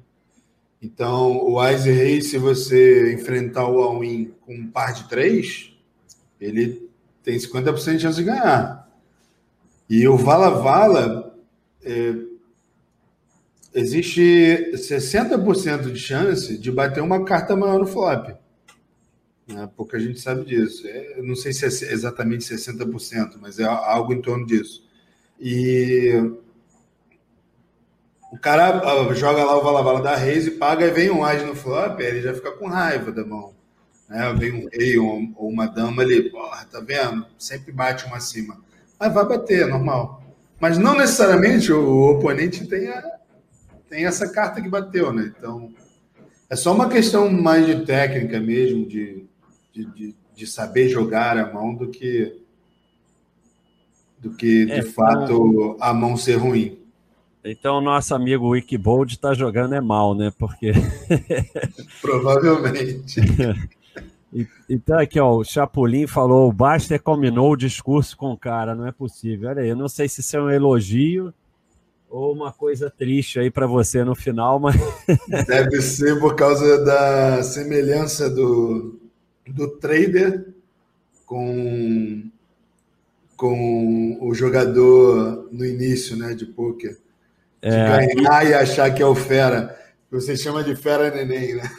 Então, 0.81 1.45
o 1.45 1.69
Ice 1.69 1.91
Rei, 1.91 2.23
se 2.23 2.39
você 2.39 3.13
enfrentar 3.13 3.69
o 3.69 3.83
All-In 3.83 4.33
com 4.41 4.55
um 4.55 4.69
par 4.69 4.95
de 4.95 5.09
três, 5.09 5.77
ele 6.41 6.89
tem 7.25 7.37
50% 7.37 7.97
de 7.97 8.03
chance 8.03 8.19
de 8.19 8.23
ganhar. 8.23 8.89
E 9.91 10.07
o 10.07 10.17
Vala 10.17 10.51
Vala, 10.51 11.35
é, 11.83 12.15
existe 13.75 14.71
60% 14.75 15.91
de 15.91 15.99
chance 15.99 16.57
de 16.57 16.71
bater 16.71 17.03
uma 17.03 17.25
carta 17.25 17.57
maior 17.57 17.81
no 17.81 17.87
flop. 17.87 18.29
Né? 19.49 19.69
Pouca 19.77 19.99
gente 19.99 20.21
sabe 20.21 20.45
disso. 20.45 20.87
É, 20.87 21.23
não 21.23 21.35
sei 21.35 21.53
se 21.53 21.65
é 21.65 21.93
exatamente 21.93 22.45
60%, 22.45 23.37
mas 23.41 23.59
é 23.59 23.65
algo 23.65 24.13
em 24.13 24.21
torno 24.21 24.47
disso. 24.47 24.87
E 25.41 26.13
o 28.31 28.39
cara 28.39 28.83
joga 29.15 29.45
lá 29.45 29.57
o 29.57 29.63
Valavala 29.63 30.03
da 30.03 30.15
Reis 30.15 30.47
e 30.47 30.51
paga, 30.53 30.87
e 30.87 30.91
vem 30.91 31.11
um 31.11 31.25
Age 31.25 31.45
no 31.47 31.55
flop, 31.55 31.99
ele 32.01 32.21
já 32.21 32.35
fica 32.35 32.53
com 32.53 32.69
raiva 32.69 33.11
da 33.11 33.25
mão. 33.25 33.55
Né? 34.09 34.35
Vem 34.39 34.53
um 34.53 34.69
rei 34.71 34.99
ou, 34.99 35.19
uma 35.39 35.67
dama 35.67 36.03
ali, 36.03 36.31
porra, 36.31 36.67
tá 36.71 36.81
vendo? 36.81 37.27
Sempre 37.39 37.73
bate 37.73 38.05
uma 38.05 38.17
acima. 38.17 38.61
Mas 38.99 39.15
vai 39.15 39.27
bater, 39.27 39.67
normal. 39.67 40.23
Mas 40.61 40.77
não 40.77 40.97
necessariamente 40.97 41.73
o 41.73 42.11
oponente 42.11 42.67
tem, 42.67 42.89
a, 42.89 43.03
tem 43.89 44.05
essa 44.05 44.29
carta 44.29 44.61
que 44.61 44.69
bateu, 44.69 45.13
né? 45.13 45.33
Então, 45.37 45.73
é 46.51 46.57
só 46.57 46.75
uma 46.75 46.89
questão 46.89 47.31
mais 47.31 47.65
de 47.65 47.87
técnica 47.87 48.41
mesmo, 48.41 48.87
de, 48.87 49.28
de, 49.79 49.85
de, 49.95 50.17
de 50.35 50.47
saber 50.47 50.89
jogar 50.89 51.39
a 51.39 51.53
mão 51.53 51.75
do 51.75 51.89
que 51.89 52.37
do 54.19 54.31
que 54.31 54.67
de 54.67 54.73
é, 54.73 54.83
fato 54.83 55.77
a 55.81 55.95
mão 55.95 56.17
ser 56.17 56.37
ruim. 56.37 56.77
Então, 57.45 57.81
nosso 57.81 58.13
amigo 58.15 58.49
Wikibold 58.49 59.15
está 59.15 59.33
jogando 59.33 59.75
é 59.75 59.81
mal, 59.81 60.13
né? 60.15 60.33
Porque. 60.37 60.73
Provavelmente. 62.03 63.21
então, 64.69 64.99
aqui, 64.99 65.21
ó, 65.21 65.37
o 65.37 65.45
Chapolin 65.45 66.09
falou: 66.09 66.49
o 66.49 66.53
Baster 66.53 67.01
combinou 67.01 67.53
o 67.53 67.57
discurso 67.57 68.17
com 68.17 68.33
o 68.33 68.37
cara, 68.37 68.75
não 68.75 68.89
é 68.89 68.93
possível. 68.93 69.51
Olha 69.51 69.63
aí, 69.63 69.69
eu 69.69 69.77
não 69.77 69.89
sei 69.89 70.09
se 70.09 70.21
isso 70.21 70.37
é 70.37 70.43
um 70.43 70.51
elogio 70.51 71.33
ou 72.11 72.33
uma 72.33 72.53
coisa 72.53 72.91
triste 72.91 73.39
aí 73.39 73.51
para 73.51 73.69
você 73.69 74.03
no 74.03 74.17
final, 74.17 74.59
mas. 74.59 74.75
Deve 75.47 75.81
ser 75.81 76.19
por 76.19 76.35
causa 76.35 76.85
da 76.85 77.43
semelhança 77.45 78.29
do, 78.29 79.08
do 79.49 79.69
trader 79.79 80.47
com, 81.27 82.23
com 83.37 84.19
o 84.21 84.35
jogador 84.35 85.49
no 85.53 85.65
início 85.65 86.17
né, 86.17 86.35
de 86.35 86.47
poker 86.47 86.99
de 87.63 87.69
é, 87.69 88.07
ganhar 88.15 88.45
e... 88.45 88.51
e 88.51 88.55
achar 88.55 88.93
que 88.93 89.03
é 89.03 89.07
o 89.07 89.15
fera. 89.15 89.77
Você 90.11 90.37
chama 90.37 90.65
de 90.65 90.75
fera 90.75 91.11
neném, 91.11 91.57
né? 91.57 91.71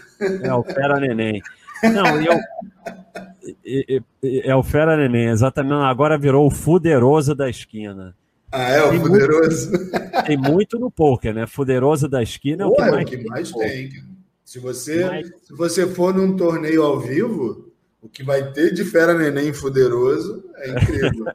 É 0.43 0.53
o 0.53 0.63
fera 0.63 0.99
neném. 0.99 1.41
Não, 1.81 2.21
e 2.21 2.27
eu, 2.27 4.03
é 4.43 4.55
o 4.55 4.61
fera 4.61 4.97
neném, 4.97 5.29
exatamente. 5.29 5.73
Agora 5.73 6.17
virou 6.17 6.45
o 6.45 6.51
fuderoso 6.51 7.33
da 7.33 7.49
esquina. 7.49 8.15
Ah, 8.51 8.69
é 8.69 8.83
o 8.83 8.89
tem 8.89 8.99
fuderoso? 8.99 9.71
Muito, 9.71 10.23
tem 10.25 10.37
muito 10.37 10.79
no 10.79 10.91
poker, 10.91 11.33
né? 11.33 11.47
Fuderoso 11.47 12.07
da 12.07 12.21
esquina 12.21 12.63
é 12.63 12.65
o 12.65 12.73
que 12.73 12.81
mais, 12.81 12.93
é 12.93 13.01
o 13.01 13.05
que 13.05 13.23
mais 13.25 13.51
tem. 13.51 13.89
tem. 13.89 14.08
Se 14.49 14.57
você, 14.57 15.05
Mas... 15.05 15.31
se 15.43 15.53
você 15.53 15.85
for 15.85 16.11
num 16.11 16.35
torneio 16.35 16.81
ao 16.81 16.99
vivo, 16.99 17.71
o 18.01 18.09
que 18.09 18.23
vai 18.23 18.51
ter 18.51 18.73
de 18.73 18.83
fera 18.83 19.13
neném 19.13 19.53
fuderoso 19.53 20.43
é 20.55 20.71
incrível. 20.71 21.25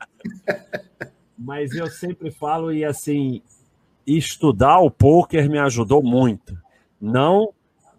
Mas 1.38 1.70
eu 1.76 1.86
sempre 1.86 2.32
falo, 2.32 2.72
e 2.72 2.84
assim, 2.84 3.40
estudar 4.04 4.80
o 4.80 4.90
poker 4.90 5.48
me 5.48 5.60
ajudou 5.60 6.02
muito. 6.02 6.58
Não 7.00 7.54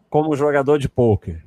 como 0.10 0.36
jogador 0.36 0.78
de 0.78 0.90
poker, 0.90 1.42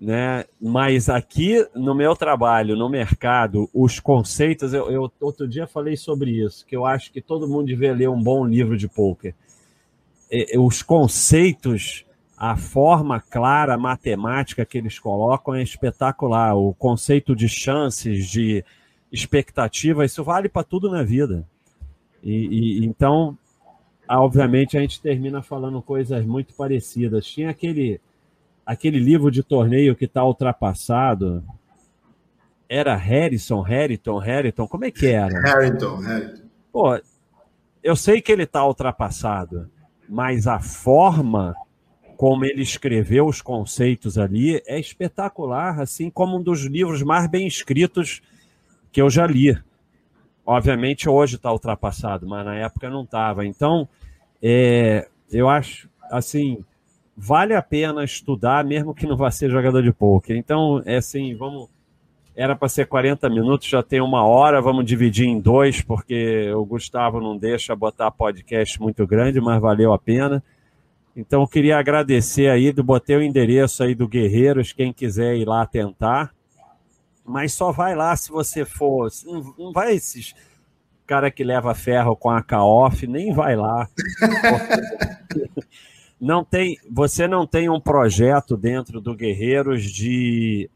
né? 0.00 0.46
Mas 0.58 1.10
aqui 1.10 1.62
no 1.74 1.94
meu 1.94 2.16
trabalho, 2.16 2.74
no 2.74 2.88
mercado, 2.88 3.68
os 3.74 4.00
conceitos, 4.00 4.72
eu, 4.72 4.90
eu, 4.90 5.12
outro 5.20 5.46
dia 5.46 5.66
falei 5.66 5.94
sobre 5.94 6.30
isso, 6.42 6.64
que 6.64 6.74
eu 6.74 6.86
acho 6.86 7.12
que 7.12 7.20
todo 7.20 7.46
mundo 7.46 7.66
devia 7.66 7.92
ler 7.92 8.08
um 8.08 8.22
bom 8.22 8.46
livro 8.46 8.78
de 8.78 8.88
poker. 8.88 9.34
E, 10.32 10.58
os 10.58 10.80
conceitos, 10.80 12.06
a 12.36 12.56
forma 12.56 13.20
clara, 13.20 13.78
matemática 13.78 14.64
que 14.64 14.78
eles 14.78 14.98
colocam 14.98 15.54
é 15.54 15.62
espetacular. 15.62 16.54
O 16.56 16.74
conceito 16.74 17.34
de 17.34 17.48
chances, 17.48 18.28
de 18.28 18.64
expectativa, 19.10 20.04
isso 20.04 20.24
vale 20.24 20.48
para 20.48 20.64
tudo 20.64 20.90
na 20.90 21.02
vida. 21.02 21.46
E, 22.22 22.80
e, 22.80 22.84
então 22.86 23.38
obviamente 24.08 24.76
a 24.76 24.80
gente 24.80 25.00
termina 25.00 25.42
falando 25.42 25.80
coisas 25.80 26.24
muito 26.24 26.54
parecidas. 26.54 27.26
Tinha 27.26 27.50
aquele, 27.50 28.00
aquele 28.64 28.98
livro 28.98 29.30
de 29.30 29.42
torneio 29.42 29.96
que 29.96 30.04
está 30.04 30.24
ultrapassado. 30.24 31.44
Era 32.68 32.96
Harrison, 32.96 33.60
Harrington, 33.60 34.18
Harrington, 34.18 34.66
como 34.66 34.84
é 34.84 34.90
que 34.90 35.06
era? 35.06 35.40
Harrington, 35.40 35.96
Harrington. 35.96 36.44
Pô, 36.72 37.00
eu 37.82 37.94
sei 37.94 38.20
que 38.20 38.32
ele 38.32 38.44
está 38.44 38.66
ultrapassado, 38.66 39.70
mas 40.08 40.46
a 40.46 40.58
forma 40.58 41.54
como 42.16 42.44
ele 42.44 42.62
escreveu 42.62 43.26
os 43.26 43.42
conceitos 43.42 44.16
ali 44.16 44.62
é 44.66 44.78
espetacular, 44.78 45.80
assim 45.80 46.10
como 46.10 46.38
um 46.38 46.42
dos 46.42 46.64
livros 46.64 47.02
mais 47.02 47.28
bem 47.28 47.46
escritos 47.46 48.22
que 48.92 49.02
eu 49.02 49.10
já 49.10 49.26
li. 49.26 49.58
Obviamente 50.46 51.08
hoje 51.08 51.36
está 51.36 51.52
ultrapassado, 51.52 52.26
mas 52.26 52.44
na 52.44 52.54
época 52.54 52.90
não 52.90 53.02
estava. 53.02 53.46
Então, 53.46 53.88
é, 54.42 55.08
eu 55.30 55.48
acho 55.48 55.88
assim, 56.10 56.64
vale 57.16 57.54
a 57.54 57.62
pena 57.62 58.04
estudar, 58.04 58.64
mesmo 58.64 58.94
que 58.94 59.06
não 59.06 59.16
vá 59.16 59.30
ser 59.30 59.50
jogador 59.50 59.82
de 59.82 59.92
poker. 59.92 60.36
Então, 60.36 60.82
é 60.84 60.96
assim, 60.96 61.34
vamos. 61.34 61.68
Era 62.36 62.56
para 62.56 62.68
ser 62.68 62.86
40 62.86 63.30
minutos, 63.30 63.68
já 63.68 63.80
tem 63.80 64.00
uma 64.00 64.26
hora, 64.26 64.60
vamos 64.60 64.84
dividir 64.84 65.26
em 65.26 65.40
dois, 65.40 65.80
porque 65.80 66.50
o 66.52 66.64
Gustavo 66.64 67.20
não 67.20 67.36
deixa 67.36 67.76
botar 67.76 68.10
podcast 68.10 68.80
muito 68.80 69.06
grande, 69.06 69.40
mas 69.40 69.60
valeu 69.60 69.92
a 69.92 69.98
pena. 69.98 70.42
Então, 71.16 71.42
eu 71.42 71.48
queria 71.48 71.78
agradecer 71.78 72.50
aí, 72.50 72.72
botei 72.72 73.16
o 73.16 73.22
endereço 73.22 73.82
aí 73.82 73.94
do 73.94 74.08
Guerreiros, 74.08 74.72
quem 74.72 74.92
quiser 74.92 75.36
ir 75.36 75.46
lá 75.46 75.64
tentar 75.66 76.32
mas 77.24 77.54
só 77.54 77.72
vai 77.72 77.94
lá 77.94 78.14
se 78.14 78.30
você 78.30 78.64
for. 78.64 79.10
Não, 79.24 79.54
não 79.58 79.72
vai 79.72 79.94
esses 79.94 80.34
cara 81.06 81.30
que 81.30 81.44
leva 81.44 81.74
ferro 81.74 82.16
com 82.16 82.30
a 82.30 82.42
K-Off, 82.42 83.06
nem 83.06 83.32
vai 83.32 83.56
lá. 83.56 83.88
não 86.20 86.42
tem, 86.44 86.78
você 86.90 87.28
não 87.28 87.46
tem 87.46 87.68
um 87.68 87.80
projeto 87.80 88.56
dentro 88.56 89.00
do 89.00 89.14
Guerreiros 89.14 89.82
de 89.82 90.68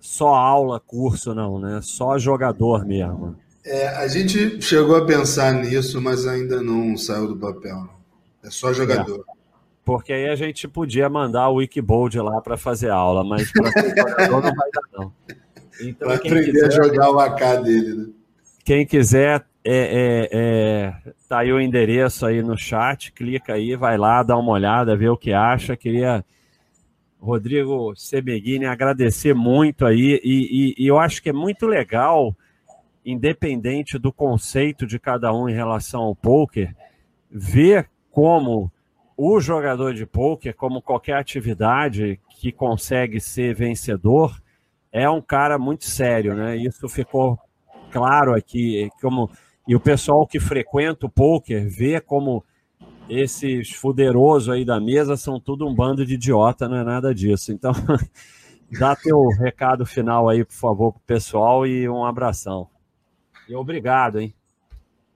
só 0.00 0.34
aula, 0.34 0.80
curso, 0.80 1.34
não, 1.34 1.60
né? 1.60 1.80
Só 1.82 2.18
jogador 2.18 2.84
mesmo. 2.84 3.36
É, 3.64 3.88
a 3.88 4.08
gente 4.08 4.60
chegou 4.62 4.96
a 4.96 5.04
pensar 5.04 5.52
nisso, 5.52 6.00
mas 6.00 6.26
ainda 6.26 6.62
não 6.62 6.96
saiu 6.96 7.28
do 7.28 7.36
papel. 7.36 7.88
É 8.42 8.50
só 8.50 8.72
jogador. 8.72 9.24
É. 9.28 9.40
Porque 9.84 10.12
aí 10.12 10.28
a 10.28 10.36
gente 10.36 10.68
podia 10.68 11.08
mandar 11.08 11.48
o 11.48 11.56
Wikibold 11.56 12.18
lá 12.20 12.40
para 12.40 12.56
fazer 12.56 12.90
aula, 12.90 13.24
mas 13.24 13.50
para 13.50 13.72
ser 13.72 13.88
jogador 13.96 14.42
não 14.42 14.54
vai 14.54 14.70
dar, 14.72 14.82
não. 14.92 15.12
Então, 15.82 16.10
aprender 16.10 16.52
quiser, 16.52 16.66
a 16.66 16.70
jogar 16.70 17.10
o 17.10 17.18
AK 17.18 17.62
dele, 17.62 17.94
né? 17.94 18.06
Quem 18.64 18.86
quiser, 18.86 19.44
é, 19.64 19.72
é, 19.74 20.28
é, 20.32 21.12
tá 21.28 21.38
aí 21.38 21.52
o 21.52 21.60
endereço 21.60 22.26
aí 22.26 22.42
no 22.42 22.56
chat, 22.56 23.12
clica 23.12 23.54
aí, 23.54 23.74
vai 23.74 23.96
lá, 23.96 24.22
dá 24.22 24.36
uma 24.36 24.52
olhada, 24.52 24.96
vê 24.96 25.08
o 25.08 25.16
que 25.16 25.32
acha. 25.32 25.76
Queria, 25.76 26.24
Rodrigo 27.18 27.94
Sebeguini, 27.96 28.66
agradecer 28.66 29.34
muito 29.34 29.86
aí, 29.86 30.20
e, 30.22 30.74
e, 30.78 30.84
e 30.84 30.86
eu 30.86 30.98
acho 30.98 31.22
que 31.22 31.30
é 31.30 31.32
muito 31.32 31.66
legal, 31.66 32.36
independente 33.04 33.98
do 33.98 34.12
conceito 34.12 34.86
de 34.86 34.98
cada 34.98 35.32
um 35.32 35.48
em 35.48 35.54
relação 35.54 36.02
ao 36.02 36.14
poker, 36.14 36.74
ver 37.30 37.88
como 38.20 38.70
o 39.16 39.40
jogador 39.40 39.94
de 39.94 40.04
poker, 40.04 40.54
como 40.54 40.82
qualquer 40.82 41.14
atividade 41.14 42.20
que 42.28 42.52
consegue 42.52 43.18
ser 43.18 43.54
vencedor, 43.54 44.38
é 44.92 45.08
um 45.08 45.22
cara 45.22 45.58
muito 45.58 45.86
sério, 45.86 46.34
né? 46.34 46.54
Isso 46.54 46.86
ficou 46.86 47.38
claro 47.90 48.34
aqui, 48.34 48.90
como 49.00 49.30
e 49.66 49.74
o 49.74 49.80
pessoal 49.80 50.26
que 50.26 50.38
frequenta 50.38 51.06
o 51.06 51.10
poker 51.10 51.66
vê 51.66 51.98
como 51.98 52.44
esses 53.08 53.70
fuderosos 53.70 54.50
aí 54.50 54.66
da 54.66 54.78
mesa 54.78 55.16
são 55.16 55.40
tudo 55.40 55.66
um 55.66 55.74
bando 55.74 56.04
de 56.04 56.14
idiota, 56.14 56.68
não 56.68 56.76
é 56.76 56.84
nada 56.84 57.14
disso. 57.14 57.52
Então, 57.52 57.72
dá 58.78 58.94
teu 58.94 59.28
recado 59.28 59.86
final 59.86 60.28
aí, 60.28 60.44
por 60.44 60.56
favor, 60.56 60.92
pro 60.92 61.02
pessoal 61.06 61.66
e 61.66 61.88
um 61.88 62.04
abração. 62.04 62.68
E 63.48 63.54
obrigado, 63.54 64.20
hein? 64.20 64.34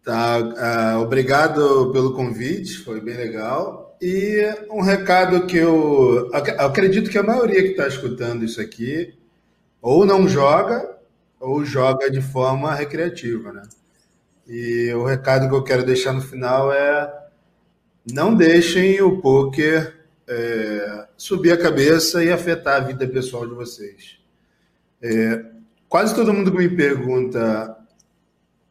Tá, 0.04 0.38
uh, 0.38 1.00
obrigado 1.00 1.90
pelo 1.90 2.12
convite, 2.12 2.78
foi 2.78 3.00
bem 3.00 3.16
legal. 3.16 3.96
E 4.02 4.44
um 4.70 4.82
recado 4.82 5.46
que 5.46 5.56
eu, 5.56 6.30
eu 6.30 6.60
acredito 6.60 7.08
que 7.08 7.16
a 7.16 7.22
maioria 7.22 7.62
que 7.62 7.70
está 7.70 7.88
escutando 7.88 8.44
isso 8.44 8.60
aqui 8.60 9.14
ou 9.80 10.04
não 10.04 10.28
joga, 10.28 10.98
ou 11.40 11.64
joga 11.64 12.10
de 12.10 12.20
forma 12.20 12.74
recreativa, 12.74 13.50
né? 13.50 13.62
E 14.46 14.92
o 14.92 15.04
recado 15.04 15.48
que 15.48 15.54
eu 15.54 15.64
quero 15.64 15.86
deixar 15.86 16.12
no 16.12 16.20
final 16.20 16.70
é 16.70 17.10
não 18.12 18.34
deixem 18.34 19.00
o 19.00 19.22
poker 19.22 20.04
é, 20.28 21.06
subir 21.16 21.52
a 21.52 21.56
cabeça 21.56 22.22
e 22.22 22.30
afetar 22.30 22.76
a 22.76 22.84
vida 22.84 23.06
pessoal 23.08 23.46
de 23.46 23.54
vocês. 23.54 24.18
É, 25.00 25.46
quase 25.88 26.14
todo 26.14 26.32
mundo 26.32 26.50
que 26.50 26.58
me 26.58 26.68
pergunta, 26.68 27.74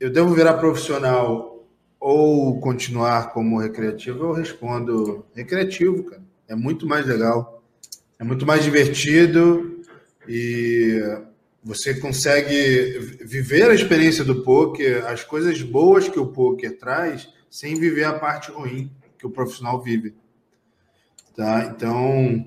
eu 0.03 0.09
devo 0.09 0.33
virar 0.33 0.55
profissional 0.55 1.65
ou 1.97 2.59
continuar 2.59 3.31
como 3.31 3.57
recreativo? 3.57 4.25
Eu 4.25 4.33
respondo 4.33 5.25
recreativo, 5.33 6.03
cara. 6.03 6.21
É 6.45 6.53
muito 6.53 6.85
mais 6.85 7.05
legal, 7.05 7.63
é 8.19 8.23
muito 8.25 8.45
mais 8.45 8.65
divertido 8.65 9.81
e 10.27 10.99
você 11.63 11.93
consegue 11.93 12.99
viver 13.21 13.71
a 13.71 13.73
experiência 13.73 14.25
do 14.25 14.43
poker, 14.43 15.05
as 15.05 15.23
coisas 15.23 15.61
boas 15.61 16.09
que 16.09 16.19
o 16.19 16.27
poker 16.27 16.77
traz, 16.77 17.29
sem 17.49 17.75
viver 17.75 18.03
a 18.03 18.19
parte 18.19 18.51
ruim 18.51 18.91
que 19.17 19.25
o 19.25 19.31
profissional 19.31 19.81
vive. 19.81 20.13
Tá? 21.33 21.63
Então, 21.73 22.45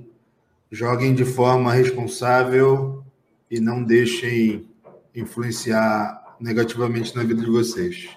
joguem 0.70 1.14
de 1.14 1.24
forma 1.24 1.72
responsável 1.72 3.02
e 3.50 3.58
não 3.60 3.82
deixem 3.82 4.68
influenciar 5.14 6.25
negativamente 6.40 7.14
na 7.14 7.22
vida 7.22 7.42
de 7.42 7.50
vocês. 7.50 8.08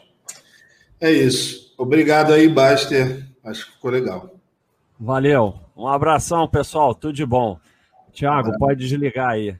É 0.99 1.11
isso. 1.11 1.73
Obrigado 1.77 2.33
aí, 2.33 2.47
Baster. 2.47 3.25
Acho 3.43 3.67
que 3.67 3.73
ficou 3.73 3.91
legal. 3.91 4.35
Valeu. 4.99 5.59
Um 5.75 5.87
abração, 5.87 6.47
pessoal. 6.47 6.93
Tudo 6.93 7.13
de 7.13 7.25
bom. 7.25 7.59
Tiago, 8.11 8.57
pode 8.57 8.79
desligar 8.79 9.29
aí. 9.29 9.55